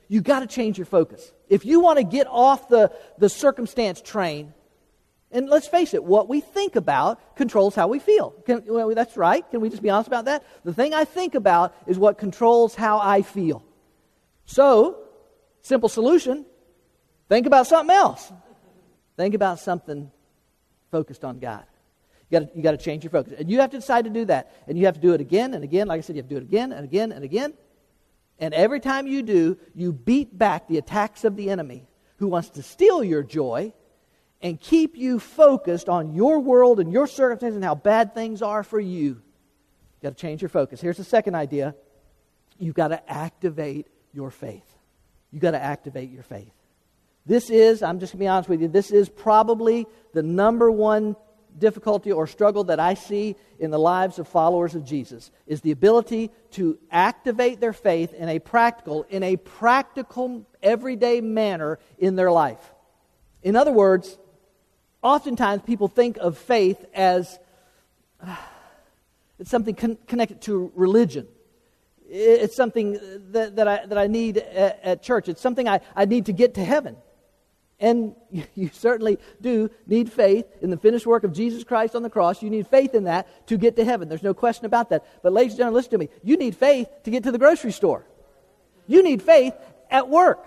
You 0.08 0.20
got 0.20 0.40
to 0.40 0.46
change 0.46 0.78
your 0.78 0.84
focus. 0.84 1.32
If 1.48 1.64
you 1.64 1.80
want 1.80 1.98
to 1.98 2.04
get 2.04 2.26
off 2.28 2.68
the, 2.68 2.92
the 3.18 3.28
circumstance 3.28 4.00
train, 4.02 4.52
and 5.32 5.48
let's 5.48 5.66
face 5.66 5.92
it, 5.92 6.04
what 6.04 6.28
we 6.28 6.40
think 6.40 6.76
about 6.76 7.36
controls 7.36 7.74
how 7.74 7.88
we 7.88 7.98
feel. 7.98 8.30
Can, 8.46 8.62
well, 8.66 8.94
that's 8.94 9.16
right. 9.16 9.48
Can 9.50 9.60
we 9.60 9.68
just 9.68 9.82
be 9.82 9.90
honest 9.90 10.06
about 10.06 10.26
that? 10.26 10.44
The 10.64 10.72
thing 10.72 10.94
I 10.94 11.04
think 11.04 11.34
about 11.34 11.74
is 11.86 11.98
what 11.98 12.16
controls 12.16 12.74
how 12.74 12.98
I 12.98 13.22
feel. 13.22 13.64
So, 14.44 14.98
simple 15.62 15.88
solution 15.88 16.46
think 17.28 17.46
about 17.46 17.66
something 17.66 17.94
else. 17.94 18.32
Think 19.16 19.34
about 19.34 19.58
something 19.58 20.10
focused 20.92 21.24
on 21.24 21.40
God. 21.40 21.64
You 22.30 22.40
got 22.40 22.56
you 22.56 22.62
to 22.62 22.76
change 22.76 23.02
your 23.02 23.10
focus. 23.10 23.34
And 23.38 23.50
you 23.50 23.60
have 23.60 23.70
to 23.70 23.78
decide 23.78 24.04
to 24.04 24.10
do 24.10 24.24
that. 24.26 24.52
And 24.68 24.78
you 24.78 24.86
have 24.86 24.94
to 24.94 25.00
do 25.00 25.12
it 25.12 25.20
again 25.20 25.54
and 25.54 25.64
again. 25.64 25.88
Like 25.88 25.98
I 25.98 26.00
said, 26.02 26.16
you 26.16 26.22
have 26.22 26.28
to 26.28 26.34
do 26.34 26.40
it 26.40 26.44
again 26.44 26.72
and 26.72 26.84
again 26.84 27.12
and 27.12 27.24
again. 27.24 27.54
And 28.38 28.52
every 28.52 28.80
time 28.80 29.06
you 29.06 29.22
do, 29.22 29.58
you 29.74 29.92
beat 29.92 30.36
back 30.36 30.68
the 30.68 30.78
attacks 30.78 31.24
of 31.24 31.36
the 31.36 31.50
enemy 31.50 31.88
who 32.18 32.28
wants 32.28 32.50
to 32.50 32.62
steal 32.62 33.02
your 33.02 33.22
joy 33.22 33.72
and 34.42 34.60
keep 34.60 34.96
you 34.96 35.18
focused 35.18 35.88
on 35.88 36.14
your 36.14 36.40
world 36.40 36.80
and 36.80 36.92
your 36.92 37.06
circumstances 37.06 37.56
and 37.56 37.64
how 37.64 37.74
bad 37.74 38.14
things 38.14 38.42
are 38.42 38.62
for 38.62 38.80
you. 38.80 39.08
You've 39.08 40.02
got 40.02 40.16
to 40.16 40.20
change 40.20 40.42
your 40.42 40.48
focus. 40.48 40.80
Here's 40.80 40.98
the 40.98 41.04
second 41.04 41.34
idea 41.34 41.74
you've 42.58 42.74
got 42.74 42.88
to 42.88 43.10
activate 43.10 43.86
your 44.12 44.30
faith. 44.30 44.64
You've 45.30 45.42
got 45.42 45.50
to 45.52 45.62
activate 45.62 46.10
your 46.10 46.22
faith. 46.22 46.52
This 47.26 47.50
is, 47.50 47.82
I'm 47.82 47.98
just 47.98 48.12
going 48.12 48.20
to 48.20 48.24
be 48.24 48.28
honest 48.28 48.48
with 48.48 48.62
you, 48.62 48.68
this 48.68 48.90
is 48.90 49.08
probably 49.08 49.86
the 50.12 50.22
number 50.22 50.70
one 50.70 51.16
difficulty 51.58 52.12
or 52.12 52.26
struggle 52.26 52.64
that 52.64 52.78
I 52.78 52.94
see 52.94 53.36
in 53.58 53.70
the 53.70 53.78
lives 53.78 54.18
of 54.18 54.28
followers 54.28 54.74
of 54.74 54.84
Jesus 54.84 55.30
is 55.46 55.60
the 55.60 55.70
ability 55.70 56.30
to 56.52 56.78
activate 56.90 57.60
their 57.60 57.72
faith 57.72 58.12
in 58.12 58.28
a 58.28 58.38
practical, 58.38 59.04
in 59.04 59.22
a 59.22 59.36
practical, 59.36 60.46
everyday 60.62 61.20
manner 61.20 61.78
in 61.98 62.16
their 62.16 62.30
life. 62.30 62.74
In 63.42 63.56
other 63.56 63.72
words, 63.72 64.18
oftentimes 65.06 65.62
people 65.62 65.86
think 65.86 66.16
of 66.16 66.36
faith 66.36 66.84
as 66.92 67.38
uh, 68.20 68.36
it's 69.38 69.50
something 69.50 69.74
con- 69.74 69.98
connected 70.08 70.40
to 70.42 70.72
religion. 70.74 71.28
It's 72.08 72.56
something 72.56 72.98
that, 73.30 73.56
that, 73.56 73.68
I, 73.68 73.86
that 73.86 73.98
I 73.98 74.08
need 74.08 74.38
at, 74.38 74.80
at 74.82 75.02
church. 75.02 75.28
It's 75.28 75.40
something 75.40 75.68
I, 75.68 75.80
I 75.94 76.06
need 76.06 76.26
to 76.26 76.32
get 76.32 76.54
to 76.54 76.64
heaven. 76.64 76.96
And 77.78 78.16
you, 78.30 78.44
you 78.54 78.70
certainly 78.72 79.18
do 79.40 79.70
need 79.86 80.10
faith 80.10 80.46
in 80.60 80.70
the 80.70 80.76
finished 80.76 81.06
work 81.06 81.22
of 81.22 81.32
Jesus 81.32 81.62
Christ 81.62 81.94
on 81.94 82.02
the 82.02 82.10
cross. 82.10 82.42
You 82.42 82.50
need 82.50 82.66
faith 82.66 82.94
in 82.94 83.04
that 83.04 83.46
to 83.46 83.56
get 83.56 83.76
to 83.76 83.84
heaven. 83.84 84.08
There's 84.08 84.24
no 84.24 84.34
question 84.34 84.66
about 84.66 84.90
that. 84.90 85.06
But, 85.22 85.32
ladies 85.32 85.52
and 85.52 85.58
gentlemen, 85.58 85.76
listen 85.76 85.92
to 85.92 85.98
me. 85.98 86.08
You 86.24 86.36
need 86.36 86.56
faith 86.56 86.88
to 87.04 87.10
get 87.10 87.22
to 87.24 87.32
the 87.32 87.38
grocery 87.38 87.72
store. 87.72 88.04
You 88.88 89.04
need 89.04 89.22
faith 89.22 89.54
at 89.88 90.08
work. 90.08 90.44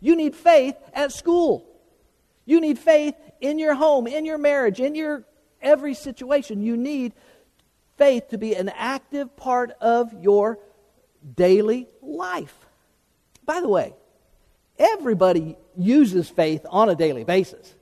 You 0.00 0.16
need 0.16 0.34
faith 0.34 0.74
at 0.92 1.12
school. 1.12 1.64
You 2.44 2.60
need 2.60 2.78
faith 2.78 3.14
in 3.40 3.58
your 3.58 3.74
home, 3.74 4.06
in 4.06 4.24
your 4.24 4.38
marriage, 4.38 4.80
in 4.80 4.94
your 4.94 5.24
every 5.60 5.94
situation. 5.94 6.62
You 6.62 6.76
need 6.76 7.12
faith 7.96 8.28
to 8.28 8.38
be 8.38 8.54
an 8.54 8.68
active 8.70 9.36
part 9.36 9.72
of 9.80 10.22
your 10.22 10.58
daily 11.34 11.88
life. 12.00 12.56
By 13.44 13.60
the 13.60 13.68
way, 13.68 13.94
everybody 14.78 15.56
uses 15.76 16.28
faith 16.28 16.64
on 16.68 16.88
a 16.88 16.94
daily 16.94 17.24
basis. 17.24 17.74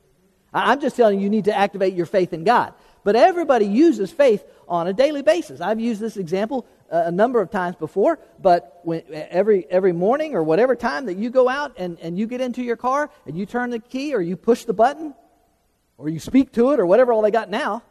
I'm 0.53 0.81
just 0.81 0.97
telling 0.97 1.19
you, 1.19 1.25
you 1.25 1.31
need 1.31 1.45
to 1.47 1.57
activate 1.57 1.95
your 1.95 2.07
faith 2.07 2.33
in 2.33 2.45
God. 2.45 2.73
But 3.05 3.14
everybody 3.14 3.66
uses 3.66 4.11
faith 4.11 4.45
on 4.69 4.87
a 4.87 4.92
daily 4.92 5.23
basis. 5.23 5.61
I've 5.61 5.79
used 5.79 6.01
this 6.01 6.16
example 6.16 6.66
uh, 6.90 7.05
a 7.07 7.12
number 7.12 7.40
of 7.40 7.51
times 7.51 7.77
before, 7.77 8.19
but 8.40 8.81
when, 8.85 9.03
every, 9.12 9.66
every 9.71 9.92
morning 9.92 10.35
or 10.35 10.42
whatever 10.42 10.75
time 10.75 11.07
that 11.07 11.16
you 11.16 11.31
go 11.31 11.49
out 11.49 11.75
and, 11.77 11.99
and 12.01 12.19
you 12.19 12.27
get 12.27 12.40
into 12.40 12.62
your 12.62 12.77
car 12.77 13.11
and 13.27 13.37
you 13.37 13.45
turn 13.47 13.71
the 13.71 13.79
key 13.79 14.14
or 14.14 14.21
you 14.21 14.37
push 14.37 14.64
the 14.64 14.73
button 14.73 15.14
or 15.99 16.09
you 16.09 16.19
speak 16.19 16.53
to 16.53 16.73
it 16.73 16.81
or 16.81 16.87
whatever 16.87 17.13
all 17.13 17.23
they 17.23 17.31
got 17.31 17.51
now, 17.51 17.83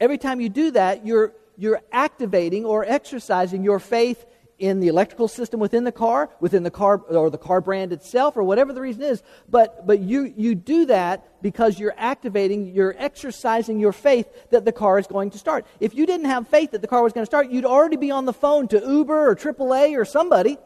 every 0.00 0.18
time 0.18 0.40
you 0.40 0.48
do 0.48 0.70
that, 0.72 1.06
you're, 1.06 1.32
you're 1.56 1.80
activating 1.92 2.64
or 2.64 2.84
exercising 2.84 3.64
your 3.64 3.78
faith 3.78 4.24
in 4.58 4.80
the 4.80 4.88
electrical 4.88 5.28
system 5.28 5.60
within 5.60 5.84
the 5.84 5.92
car, 5.92 6.30
within 6.40 6.62
the 6.62 6.70
car 6.70 6.98
or 7.08 7.28
the 7.28 7.38
car 7.38 7.60
brand 7.60 7.92
itself, 7.92 8.36
or 8.36 8.42
whatever 8.42 8.72
the 8.72 8.80
reason 8.80 9.02
is. 9.02 9.22
But, 9.48 9.86
but 9.86 10.00
you, 10.00 10.32
you 10.36 10.54
do 10.54 10.86
that 10.86 11.42
because 11.42 11.78
you're 11.78 11.94
activating, 11.96 12.74
you're 12.74 12.94
exercising 12.96 13.78
your 13.78 13.92
faith 13.92 14.26
that 14.50 14.64
the 14.64 14.72
car 14.72 14.98
is 14.98 15.06
going 15.06 15.30
to 15.30 15.38
start. 15.38 15.66
If 15.78 15.94
you 15.94 16.06
didn't 16.06 16.26
have 16.26 16.48
faith 16.48 16.70
that 16.70 16.80
the 16.80 16.88
car 16.88 17.02
was 17.02 17.12
going 17.12 17.22
to 17.22 17.30
start, 17.30 17.50
you'd 17.50 17.66
already 17.66 17.96
be 17.96 18.10
on 18.10 18.24
the 18.24 18.32
phone 18.32 18.68
to 18.68 18.78
Uber 18.78 19.30
or 19.30 19.36
AAA 19.36 19.98
or 19.98 20.04
somebody. 20.04 20.56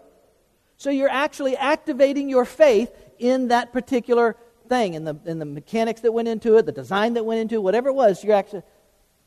So 0.77 0.91
you're 0.91 1.11
actually 1.11 1.57
activating 1.57 2.29
your 2.29 2.45
faith 2.45 2.91
in 3.19 3.49
that 3.49 3.73
particular 3.73 4.37
thing, 4.71 4.95
in 4.95 5.05
the, 5.05 5.17
in 5.27 5.39
the 5.39 5.45
mechanics 5.45 6.01
that 6.01 6.13
went 6.13 6.29
into 6.29 6.57
it, 6.57 6.65
the 6.65 6.73
design 6.73 7.13
that 7.15 7.25
went 7.27 7.41
into 7.41 7.57
it, 7.57 7.63
whatever 7.63 7.91
it 7.91 7.95
was. 7.95 8.25
You're 8.25 8.37
actually, 8.37 8.63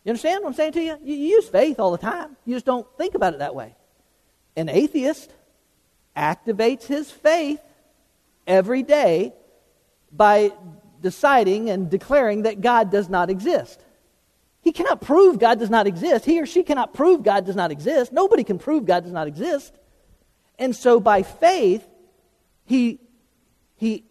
you 0.03 0.09
understand 0.09 0.41
what 0.41 0.49
I'm 0.49 0.55
saying 0.55 0.71
to 0.71 0.81
you? 0.81 0.97
You, 1.03 1.15
you 1.15 1.27
use 1.35 1.47
faith 1.47 1.79
all 1.79 1.91
the 1.91 1.99
time. 1.99 2.35
You 2.45 2.55
just 2.55 2.65
don't 2.65 2.87
think 2.97 3.13
about 3.13 3.33
it 3.33 3.39
that 3.39 3.53
way. 3.53 3.75
An 4.55 4.69
atheist 4.69 5.31
activates 6.17 6.85
his 6.85 7.11
faith 7.11 7.61
every 8.47 8.81
day 8.81 9.33
by 10.11 10.51
deciding 11.01 11.69
and 11.69 11.91
declaring 11.91 12.43
that 12.43 12.61
God 12.61 12.89
does 12.89 13.09
not 13.09 13.29
exist. 13.29 13.79
He 14.61 14.71
cannot 14.71 15.01
prove 15.01 15.39
God 15.39 15.59
does 15.59 15.69
not 15.69 15.87
exist. 15.87 16.23
He 16.23 16.39
or 16.39 16.45
she 16.45 16.63
cannot 16.63 16.93
prove 16.93 17.21
God 17.21 17.45
does 17.45 17.55
not 17.55 17.69
exist. 17.69 18.13
Nobody 18.13 18.45
can 18.45 18.57
prove 18.57 18.85
God 18.85 19.03
does 19.03 19.11
not 19.11 19.27
exist. 19.27 19.77
And 20.57 20.73
so 20.73 21.01
by 21.01 21.23
faith, 21.23 21.85
he, 22.63 23.01
he 23.75 24.05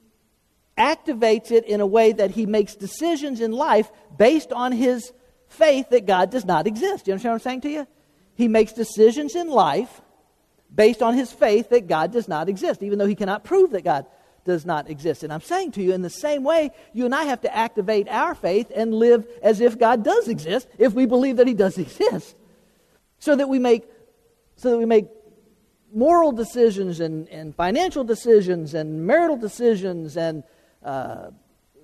activates 0.83 1.53
it 1.53 1.65
in 1.65 1.81
a 1.81 1.87
way 1.87 2.13
that 2.13 2.33
he 2.33 2.45
makes 2.47 2.75
decisions 2.75 3.41
in 3.41 3.53
life 3.53 3.91
based 4.19 4.53
on 4.53 4.73
his 4.73 5.13
faith 5.49 5.91
that 5.91 6.07
God 6.07 6.31
does 6.31 6.45
not 6.45 6.67
exist. 6.67 7.07
You 7.07 7.13
understand 7.13 7.35
what 7.35 7.43
I'm 7.43 7.51
saying 7.51 7.61
to 7.63 7.71
you? 7.71 7.87
He 8.35 8.49
makes 8.49 8.73
decisions 8.73 9.37
in 9.37 9.49
life 9.49 10.01
based 10.75 11.03
on 11.03 11.15
his 11.15 11.31
faith 11.31 11.69
that 11.71 11.87
God 11.87 12.13
does 12.13 12.27
not 12.27 12.49
exist, 12.49 12.83
even 12.83 12.99
though 12.99 13.07
he 13.07 13.15
cannot 13.15 13.45
prove 13.45 13.71
that 13.71 13.85
God 13.85 14.07
does 14.45 14.67
not 14.67 14.91
exist. 14.91 15.23
And 15.23 15.33
I'm 15.33 15.43
saying 15.43 15.73
to 15.73 15.83
you, 15.83 15.93
in 15.93 16.03
the 16.03 16.11
same 16.11 16.43
way, 16.43 16.73
you 16.93 17.05
and 17.05 17.15
I 17.15 17.25
have 17.25 17.43
to 17.43 17.55
activate 17.55 18.09
our 18.09 18.35
faith 18.35 18.73
and 18.75 18.93
live 18.93 19.27
as 19.43 19.61
if 19.61 19.79
God 19.79 20.03
does 20.03 20.27
exist, 20.29 20.67
if 20.79 20.95
we 20.95 21.07
believe 21.07 21.37
that 21.37 21.47
he 21.47 21.55
does 21.55 21.79
exist. 21.87 22.35
So 23.19 23.37
that 23.37 23.49
we 23.49 23.61
make, 23.61 23.85
so 24.57 24.71
that 24.71 24.79
we 24.79 24.87
make 24.87 25.07
moral 25.95 26.33
decisions 26.33 27.01
and, 27.01 27.29
and 27.29 27.55
financial 27.55 28.03
decisions 28.03 28.75
and 28.75 29.07
marital 29.07 29.37
decisions 29.37 30.17
and 30.17 30.43
uh, 30.85 31.31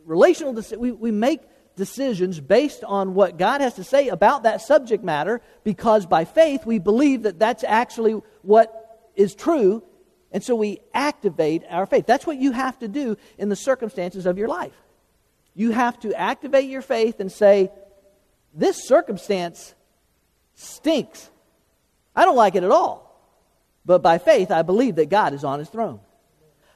relational. 0.04 0.60
We, 0.78 0.92
we 0.92 1.10
make 1.10 1.40
decisions 1.76 2.40
based 2.40 2.84
on 2.84 3.14
what 3.14 3.38
God 3.38 3.60
has 3.60 3.74
to 3.74 3.84
say 3.84 4.08
about 4.08 4.42
that 4.42 4.60
subject 4.60 5.02
matter 5.02 5.40
because 5.64 6.04
by 6.04 6.24
faith 6.24 6.66
we 6.66 6.78
believe 6.78 7.22
that 7.22 7.38
that's 7.38 7.64
actually 7.64 8.20
what 8.42 9.10
is 9.14 9.34
true. 9.34 9.82
And 10.32 10.42
so 10.42 10.54
we 10.54 10.80
activate 10.92 11.62
our 11.70 11.86
faith. 11.86 12.04
That's 12.04 12.26
what 12.26 12.36
you 12.36 12.52
have 12.52 12.78
to 12.80 12.88
do 12.88 13.16
in 13.38 13.48
the 13.48 13.56
circumstances 13.56 14.26
of 14.26 14.36
your 14.36 14.48
life. 14.48 14.74
You 15.54 15.70
have 15.70 15.98
to 16.00 16.12
activate 16.14 16.68
your 16.68 16.82
faith 16.82 17.20
and 17.20 17.32
say, 17.32 17.70
This 18.52 18.86
circumstance 18.86 19.74
stinks. 20.54 21.30
I 22.14 22.24
don't 22.24 22.36
like 22.36 22.56
it 22.56 22.64
at 22.64 22.70
all. 22.70 23.08
But 23.84 24.02
by 24.02 24.18
faith, 24.18 24.50
I 24.50 24.62
believe 24.62 24.96
that 24.96 25.08
God 25.08 25.32
is 25.32 25.44
on 25.44 25.60
his 25.60 25.68
throne. 25.68 26.00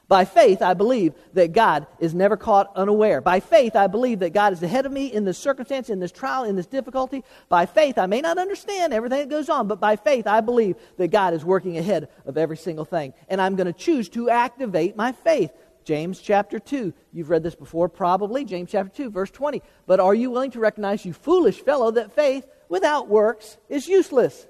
By 0.09 0.25
faith, 0.25 0.61
I 0.61 0.73
believe 0.73 1.13
that 1.33 1.53
God 1.53 1.87
is 1.97 2.13
never 2.13 2.35
caught 2.35 2.71
unaware. 2.75 3.21
By 3.21 3.39
faith, 3.39 3.75
I 3.75 3.87
believe 3.87 4.19
that 4.19 4.33
God 4.33 4.51
is 4.51 4.61
ahead 4.61 4.85
of 4.85 4.91
me 4.91 5.07
in 5.07 5.23
this 5.23 5.37
circumstance, 5.37 5.89
in 5.89 5.99
this 5.99 6.11
trial, 6.11 6.43
in 6.43 6.57
this 6.57 6.67
difficulty. 6.67 7.23
By 7.47 7.65
faith, 7.65 7.97
I 7.97 8.05
may 8.05 8.19
not 8.19 8.37
understand 8.37 8.93
everything 8.93 9.19
that 9.19 9.29
goes 9.29 9.49
on, 9.49 9.67
but 9.67 9.79
by 9.79 9.95
faith, 9.95 10.27
I 10.27 10.41
believe 10.41 10.75
that 10.97 11.07
God 11.07 11.33
is 11.33 11.45
working 11.45 11.77
ahead 11.77 12.09
of 12.25 12.37
every 12.37 12.57
single 12.57 12.85
thing. 12.85 13.13
And 13.29 13.41
I'm 13.41 13.55
going 13.55 13.67
to 13.67 13.73
choose 13.73 14.09
to 14.09 14.29
activate 14.29 14.97
my 14.97 15.13
faith. 15.13 15.51
James 15.85 16.19
chapter 16.19 16.59
2. 16.59 16.93
You've 17.13 17.29
read 17.29 17.43
this 17.43 17.55
before, 17.55 17.87
probably. 17.87 18.43
James 18.43 18.71
chapter 18.71 18.91
2, 18.95 19.09
verse 19.09 19.31
20. 19.31 19.61
But 19.85 19.99
are 19.99 20.13
you 20.13 20.31
willing 20.31 20.51
to 20.51 20.59
recognize, 20.59 21.05
you 21.05 21.13
foolish 21.13 21.61
fellow, 21.61 21.91
that 21.91 22.13
faith 22.13 22.45
without 22.67 23.07
works 23.07 23.57
is 23.69 23.87
useless? 23.87 24.47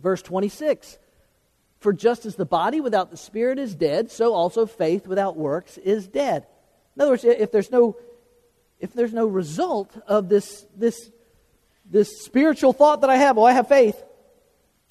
Verse 0.00 0.22
26. 0.22 0.98
For 1.78 1.92
just 1.92 2.26
as 2.26 2.34
the 2.34 2.44
body 2.44 2.80
without 2.80 3.10
the 3.10 3.16
spirit 3.16 3.58
is 3.58 3.74
dead, 3.74 4.10
so 4.10 4.34
also 4.34 4.66
faith 4.66 5.06
without 5.06 5.36
works 5.36 5.78
is 5.78 6.08
dead. 6.08 6.46
In 6.96 7.02
other 7.02 7.12
words, 7.12 7.24
if 7.24 7.52
there's 7.52 7.70
no, 7.70 7.96
if 8.80 8.92
there's 8.92 9.12
no 9.12 9.26
result 9.26 9.96
of 10.08 10.28
this, 10.28 10.66
this, 10.76 11.10
this 11.88 12.24
spiritual 12.24 12.72
thought 12.72 13.02
that 13.02 13.10
I 13.10 13.16
have, 13.16 13.36
well, 13.36 13.46
I 13.46 13.52
have 13.52 13.68
faith, 13.68 14.02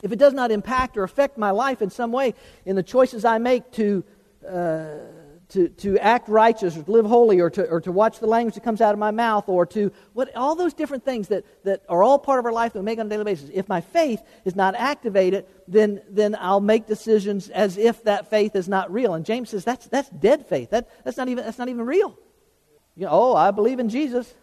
if 0.01 0.11
it 0.11 0.19
does 0.19 0.33
not 0.33 0.51
impact 0.51 0.97
or 0.97 1.03
affect 1.03 1.37
my 1.37 1.51
life 1.51 1.81
in 1.81 1.89
some 1.89 2.11
way 2.11 2.33
in 2.65 2.75
the 2.75 2.83
choices 2.83 3.25
I 3.25 3.39
make 3.39 3.71
to, 3.73 4.03
uh, 4.47 4.89
to, 5.49 5.69
to 5.69 5.97
act 5.99 6.27
righteous 6.27 6.75
or 6.75 6.83
to 6.83 6.91
live 6.91 7.05
holy 7.05 7.39
or 7.39 7.49
to, 7.49 7.65
or 7.69 7.79
to 7.79 7.91
watch 7.91 8.19
the 8.19 8.27
language 8.27 8.55
that 8.55 8.63
comes 8.63 8.81
out 8.81 8.93
of 8.93 8.99
my 8.99 9.11
mouth 9.11 9.47
or 9.47 9.65
to 9.65 9.91
what, 10.13 10.35
all 10.35 10.55
those 10.55 10.73
different 10.73 11.05
things 11.05 11.29
that, 11.29 11.45
that 11.63 11.83
are 11.87 12.03
all 12.03 12.19
part 12.19 12.39
of 12.39 12.45
our 12.45 12.51
life 12.51 12.73
that 12.73 12.79
we 12.79 12.85
make 12.85 12.99
on 12.99 13.05
a 13.05 13.09
daily 13.09 13.23
basis, 13.23 13.49
if 13.53 13.69
my 13.69 13.79
faith 13.79 14.21
is 14.43 14.55
not 14.55 14.75
activated, 14.75 15.45
then, 15.67 16.01
then 16.09 16.35
I'll 16.37 16.59
make 16.59 16.85
decisions 16.85 17.47
as 17.49 17.77
if 17.77 18.03
that 18.03 18.29
faith 18.29 18.55
is 18.55 18.67
not 18.67 18.91
real. 18.91 19.13
And 19.13 19.25
James 19.25 19.49
says 19.49 19.63
that's, 19.63 19.87
that's 19.87 20.09
dead 20.09 20.45
faith. 20.47 20.71
That, 20.71 20.89
that's, 21.05 21.17
not 21.17 21.29
even, 21.29 21.45
that's 21.45 21.57
not 21.57 21.69
even 21.69 21.85
real. 21.85 22.17
You 22.95 23.05
know, 23.05 23.11
oh, 23.11 23.35
I 23.35 23.51
believe 23.51 23.79
in 23.79 23.87
Jesus. 23.87 24.33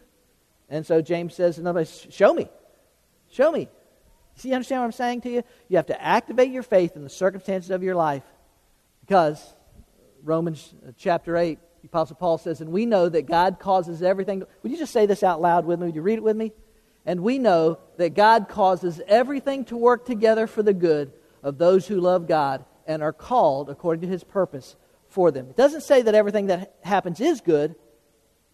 And 0.70 0.86
so 0.86 1.02
James 1.02 1.34
says, 1.34 1.58
in 1.58 1.66
other 1.66 1.80
words, 1.80 2.06
show 2.10 2.32
me. 2.32 2.48
Show 3.30 3.52
me. 3.52 3.68
See, 4.36 4.48
you 4.48 4.54
understand 4.54 4.80
what 4.80 4.86
I'm 4.86 4.92
saying 4.92 5.20
to 5.22 5.30
you? 5.30 5.42
You 5.68 5.76
have 5.76 5.86
to 5.86 6.02
activate 6.02 6.50
your 6.50 6.62
faith 6.62 6.96
in 6.96 7.02
the 7.02 7.10
circumstances 7.10 7.70
of 7.70 7.82
your 7.82 7.94
life 7.94 8.22
because 9.00 9.44
Romans 10.24 10.74
uh, 10.86 10.92
chapter 10.96 11.36
8, 11.36 11.58
the 11.82 11.86
Apostle 11.86 12.16
Paul 12.16 12.38
says, 12.38 12.60
and 12.60 12.72
we 12.72 12.86
know 12.86 13.08
that 13.08 13.26
God 13.26 13.58
causes 13.60 14.02
everything. 14.02 14.40
To, 14.40 14.48
would 14.62 14.72
you 14.72 14.78
just 14.78 14.92
say 14.92 15.06
this 15.06 15.22
out 15.22 15.40
loud 15.40 15.66
with 15.66 15.78
me? 15.78 15.86
Would 15.86 15.94
you 15.94 16.02
read 16.02 16.18
it 16.18 16.22
with 16.22 16.36
me? 16.36 16.52
And 17.04 17.20
we 17.20 17.38
know 17.38 17.78
that 17.98 18.14
God 18.14 18.48
causes 18.48 19.00
everything 19.06 19.66
to 19.66 19.76
work 19.76 20.06
together 20.06 20.46
for 20.46 20.62
the 20.62 20.72
good 20.72 21.12
of 21.42 21.58
those 21.58 21.86
who 21.86 22.00
love 22.00 22.26
God 22.26 22.64
and 22.86 23.02
are 23.02 23.12
called 23.12 23.68
according 23.68 24.00
to 24.02 24.08
his 24.08 24.24
purpose 24.24 24.76
for 25.08 25.30
them. 25.30 25.50
It 25.50 25.56
doesn't 25.56 25.82
say 25.82 26.00
that 26.02 26.14
everything 26.14 26.46
that 26.46 26.74
happens 26.82 27.20
is 27.20 27.42
good, 27.42 27.74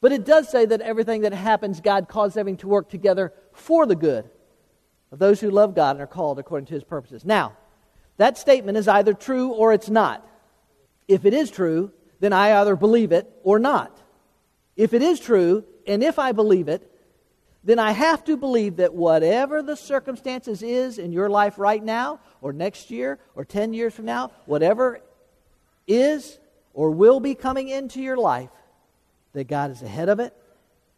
but 0.00 0.10
it 0.10 0.24
does 0.24 0.48
say 0.48 0.66
that 0.66 0.80
everything 0.80 1.22
that 1.22 1.32
happens, 1.32 1.80
God 1.80 2.08
causes 2.08 2.36
everything 2.36 2.58
to 2.58 2.68
work 2.68 2.88
together 2.88 3.32
for 3.52 3.86
the 3.86 3.94
good 3.94 4.28
of 5.12 5.20
those 5.20 5.40
who 5.40 5.50
love 5.50 5.74
God 5.74 5.92
and 5.92 6.02
are 6.02 6.08
called 6.08 6.38
according 6.38 6.66
to 6.66 6.74
his 6.74 6.84
purposes. 6.84 7.24
Now, 7.24 7.56
that 8.16 8.38
statement 8.38 8.76
is 8.76 8.88
either 8.88 9.14
true 9.14 9.50
or 9.50 9.72
it's 9.72 9.88
not. 9.88 10.26
If 11.10 11.24
it 11.24 11.34
is 11.34 11.50
true, 11.50 11.90
then 12.20 12.32
I 12.32 12.60
either 12.60 12.76
believe 12.76 13.10
it 13.10 13.28
or 13.42 13.58
not. 13.58 14.00
If 14.76 14.94
it 14.94 15.02
is 15.02 15.18
true, 15.18 15.64
and 15.84 16.04
if 16.04 16.20
I 16.20 16.30
believe 16.30 16.68
it, 16.68 16.88
then 17.64 17.80
I 17.80 17.90
have 17.90 18.22
to 18.26 18.36
believe 18.36 18.76
that 18.76 18.94
whatever 18.94 19.60
the 19.60 19.76
circumstances 19.76 20.62
is 20.62 20.98
in 20.98 21.10
your 21.10 21.28
life 21.28 21.58
right 21.58 21.82
now, 21.82 22.20
or 22.40 22.52
next 22.52 22.92
year, 22.92 23.18
or 23.34 23.44
10 23.44 23.74
years 23.74 23.92
from 23.92 24.04
now, 24.04 24.30
whatever 24.46 25.00
is 25.88 26.38
or 26.74 26.92
will 26.92 27.18
be 27.18 27.34
coming 27.34 27.68
into 27.68 28.00
your 28.00 28.16
life, 28.16 28.50
that 29.32 29.48
God 29.48 29.72
is 29.72 29.82
ahead 29.82 30.08
of 30.08 30.20
it, 30.20 30.32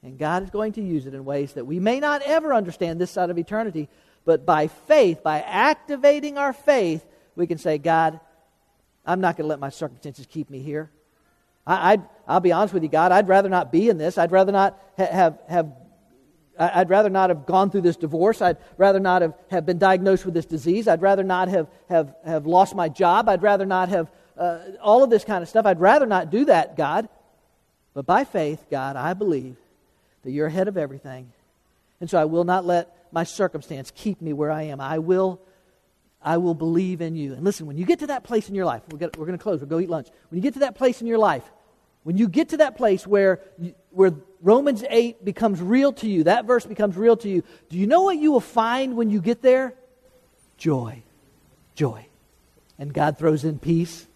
and 0.02 0.18
God 0.18 0.42
is 0.42 0.50
going 0.50 0.74
to 0.74 0.82
use 0.82 1.06
it 1.06 1.14
in 1.14 1.24
ways 1.24 1.54
that 1.54 1.64
we 1.66 1.80
may 1.80 2.00
not 2.00 2.20
ever 2.20 2.52
understand 2.52 3.00
this 3.00 3.10
side 3.10 3.30
of 3.30 3.38
eternity, 3.38 3.88
but 4.26 4.44
by 4.44 4.68
faith, 4.68 5.22
by 5.22 5.40
activating 5.40 6.36
our 6.36 6.52
faith, 6.52 7.02
we 7.34 7.46
can 7.46 7.56
say, 7.56 7.78
God, 7.78 8.20
I'm 9.04 9.20
not 9.20 9.36
going 9.36 9.44
to 9.44 9.48
let 9.48 9.58
my 9.58 9.70
circumstances 9.70 10.26
keep 10.26 10.50
me 10.50 10.60
here. 10.60 10.90
I, 11.66 11.98
i 12.26 12.34
will 12.34 12.40
be 12.40 12.52
honest 12.52 12.74
with 12.74 12.82
you, 12.82 12.88
God, 12.88 13.12
I'd 13.12 13.28
rather 13.28 13.48
not 13.48 13.70
be 13.70 13.88
in 13.88 13.98
this. 13.98 14.18
I'd 14.18 14.32
rather 14.32 14.52
not 14.52 14.80
ha- 14.96 15.06
have, 15.06 15.38
have 15.48 15.72
I'd 16.58 16.90
rather 16.90 17.08
not 17.08 17.30
have 17.30 17.46
gone 17.46 17.70
through 17.70 17.80
this 17.80 17.96
divorce. 17.96 18.42
I'd 18.42 18.58
rather 18.76 19.00
not 19.00 19.22
have, 19.22 19.34
have 19.50 19.64
been 19.64 19.78
diagnosed 19.78 20.24
with 20.24 20.34
this 20.34 20.44
disease. 20.44 20.86
I'd 20.86 21.02
rather 21.02 21.22
not 21.22 21.48
have, 21.48 21.68
have, 21.88 22.14
have 22.24 22.46
lost 22.46 22.74
my 22.74 22.88
job. 22.88 23.28
I'd 23.28 23.42
rather 23.42 23.64
not 23.64 23.88
have 23.88 24.10
uh, 24.36 24.58
all 24.80 25.02
of 25.02 25.10
this 25.10 25.24
kind 25.24 25.42
of 25.42 25.48
stuff. 25.48 25.66
I'd 25.66 25.80
rather 25.80 26.06
not 26.06 26.30
do 26.30 26.44
that, 26.46 26.76
God. 26.76 27.08
But 27.94 28.06
by 28.06 28.24
faith, 28.24 28.64
God, 28.70 28.96
I 28.96 29.14
believe 29.14 29.56
that 30.24 30.30
you're 30.30 30.46
ahead 30.46 30.68
of 30.68 30.76
everything. 30.76 31.32
And 32.00 32.08
so 32.08 32.18
I 32.18 32.24
will 32.24 32.44
not 32.44 32.64
let 32.64 33.12
my 33.12 33.24
circumstance 33.24 33.92
keep 33.94 34.20
me 34.20 34.32
where 34.32 34.50
I 34.50 34.64
am. 34.64 34.80
I 34.80 34.98
will, 34.98 35.40
I 36.24 36.38
will 36.38 36.54
believe 36.54 37.00
in 37.00 37.16
you. 37.16 37.34
And 37.34 37.44
listen, 37.44 37.66
when 37.66 37.76
you 37.76 37.84
get 37.84 38.00
to 38.00 38.08
that 38.08 38.24
place 38.24 38.48
in 38.48 38.54
your 38.54 38.64
life, 38.64 38.82
we're 38.90 38.98
going 38.98 39.32
to 39.32 39.38
close, 39.38 39.60
we'll 39.60 39.68
go 39.68 39.80
eat 39.80 39.90
lunch. 39.90 40.08
When 40.30 40.38
you 40.38 40.42
get 40.42 40.54
to 40.54 40.60
that 40.60 40.74
place 40.74 41.00
in 41.00 41.06
your 41.06 41.18
life, 41.18 41.44
when 42.04 42.16
you 42.16 42.28
get 42.28 42.50
to 42.50 42.58
that 42.58 42.76
place 42.76 43.06
where, 43.06 43.40
where 43.90 44.12
Romans 44.40 44.84
8 44.88 45.24
becomes 45.24 45.60
real 45.60 45.92
to 45.94 46.08
you, 46.08 46.24
that 46.24 46.44
verse 46.46 46.66
becomes 46.66 46.96
real 46.96 47.16
to 47.18 47.28
you, 47.28 47.44
do 47.68 47.78
you 47.78 47.86
know 47.86 48.02
what 48.02 48.18
you 48.18 48.32
will 48.32 48.40
find 48.40 48.96
when 48.96 49.10
you 49.10 49.20
get 49.20 49.42
there? 49.42 49.74
Joy. 50.56 51.02
Joy. 51.74 52.06
And 52.78 52.92
God 52.92 53.18
throws 53.18 53.44
in 53.44 53.58
peace 53.58 54.06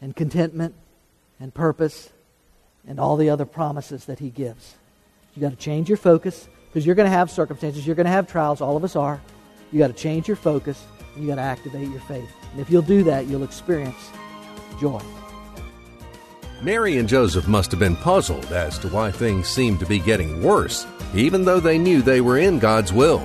and 0.00 0.16
contentment 0.16 0.74
and 1.40 1.52
purpose 1.52 2.10
and 2.86 2.98
all 2.98 3.16
the 3.16 3.30
other 3.30 3.44
promises 3.44 4.06
that 4.06 4.18
He 4.18 4.30
gives. 4.30 4.74
You've 5.34 5.42
got 5.42 5.50
to 5.50 5.56
change 5.56 5.88
your 5.88 5.98
focus 5.98 6.48
because 6.68 6.86
you're 6.86 6.94
going 6.94 7.10
to 7.10 7.16
have 7.16 7.30
circumstances, 7.30 7.86
you're 7.86 7.96
going 7.96 8.06
to 8.06 8.12
have 8.12 8.26
trials, 8.26 8.60
all 8.60 8.76
of 8.76 8.84
us 8.84 8.96
are. 8.96 9.20
You've 9.70 9.80
got 9.80 9.88
to 9.88 10.02
change 10.02 10.28
your 10.28 10.36
focus 10.36 10.82
you 11.18 11.26
got 11.26 11.36
to 11.36 11.42
activate 11.42 11.88
your 11.88 12.00
faith. 12.00 12.30
And 12.52 12.60
if 12.60 12.70
you'll 12.70 12.82
do 12.82 13.02
that, 13.04 13.26
you'll 13.26 13.44
experience 13.44 14.10
joy. 14.80 15.02
Mary 16.62 16.98
and 16.98 17.08
Joseph 17.08 17.46
must 17.46 17.70
have 17.70 17.78
been 17.78 17.96
puzzled 17.96 18.46
as 18.46 18.78
to 18.80 18.88
why 18.88 19.10
things 19.10 19.46
seemed 19.48 19.78
to 19.80 19.86
be 19.86 20.00
getting 20.00 20.42
worse, 20.42 20.86
even 21.14 21.44
though 21.44 21.60
they 21.60 21.78
knew 21.78 22.02
they 22.02 22.20
were 22.20 22.38
in 22.38 22.58
God's 22.58 22.92
will. 22.92 23.24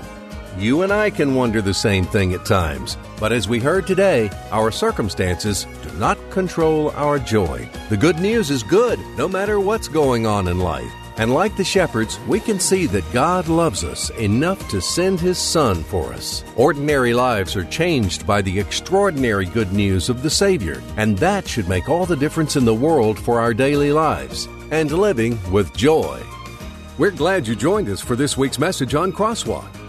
You 0.57 0.83
and 0.83 0.93
I 0.93 1.09
can 1.09 1.33
wonder 1.33 1.59
the 1.59 1.73
same 1.73 2.05
thing 2.05 2.33
at 2.33 2.45
times, 2.45 2.95
but 3.19 3.31
as 3.31 3.49
we 3.49 3.59
heard 3.59 3.87
today, 3.87 4.29
our 4.51 4.71
circumstances 4.71 5.65
do 5.81 5.91
not 5.97 6.17
control 6.29 6.91
our 6.91 7.17
joy. 7.17 7.67
The 7.89 7.97
good 7.97 8.19
news 8.19 8.51
is 8.51 8.61
good, 8.61 8.99
no 9.17 9.27
matter 9.27 9.59
what's 9.59 9.87
going 9.87 10.27
on 10.27 10.47
in 10.47 10.59
life. 10.59 10.91
And 11.17 11.33
like 11.33 11.55
the 11.55 11.63
shepherds, 11.63 12.19
we 12.27 12.39
can 12.39 12.59
see 12.59 12.85
that 12.87 13.11
God 13.13 13.47
loves 13.47 13.83
us 13.83 14.09
enough 14.11 14.67
to 14.69 14.81
send 14.81 15.19
His 15.19 15.37
Son 15.37 15.83
for 15.83 16.11
us. 16.13 16.43
Ordinary 16.55 17.13
lives 17.13 17.55
are 17.55 17.65
changed 17.65 18.25
by 18.25 18.41
the 18.41 18.59
extraordinary 18.59 19.45
good 19.45 19.73
news 19.73 20.09
of 20.09 20.23
the 20.23 20.29
Savior, 20.29 20.81
and 20.97 21.17
that 21.19 21.47
should 21.47 21.69
make 21.69 21.87
all 21.87 22.05
the 22.05 22.15
difference 22.15 22.55
in 22.55 22.65
the 22.65 22.73
world 22.73 23.19
for 23.19 23.39
our 23.39 23.53
daily 23.53 23.91
lives 23.91 24.47
and 24.71 24.91
living 24.91 25.37
with 25.51 25.75
joy. 25.75 26.19
We're 26.97 27.11
glad 27.11 27.47
you 27.47 27.55
joined 27.55 27.89
us 27.89 28.01
for 28.01 28.15
this 28.15 28.37
week's 28.37 28.59
message 28.59 28.95
on 28.95 29.11
Crosswalk. 29.13 29.82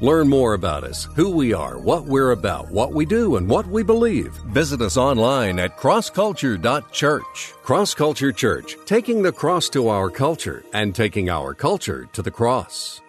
Learn 0.00 0.28
more 0.28 0.54
about 0.54 0.84
us, 0.84 1.08
who 1.14 1.30
we 1.30 1.52
are, 1.52 1.78
what 1.78 2.04
we're 2.04 2.32
about, 2.32 2.70
what 2.70 2.92
we 2.92 3.04
do, 3.04 3.36
and 3.36 3.48
what 3.48 3.66
we 3.66 3.82
believe. 3.82 4.32
Visit 4.48 4.80
us 4.80 4.96
online 4.96 5.58
at 5.58 5.78
crossculture.church. 5.78 7.54
Cross 7.62 7.94
Culture 7.94 8.32
Church, 8.32 8.76
taking 8.84 9.22
the 9.22 9.32
cross 9.32 9.68
to 9.70 9.88
our 9.88 10.10
culture 10.10 10.64
and 10.72 10.94
taking 10.94 11.30
our 11.30 11.54
culture 11.54 12.08
to 12.12 12.22
the 12.22 12.30
cross. 12.30 13.00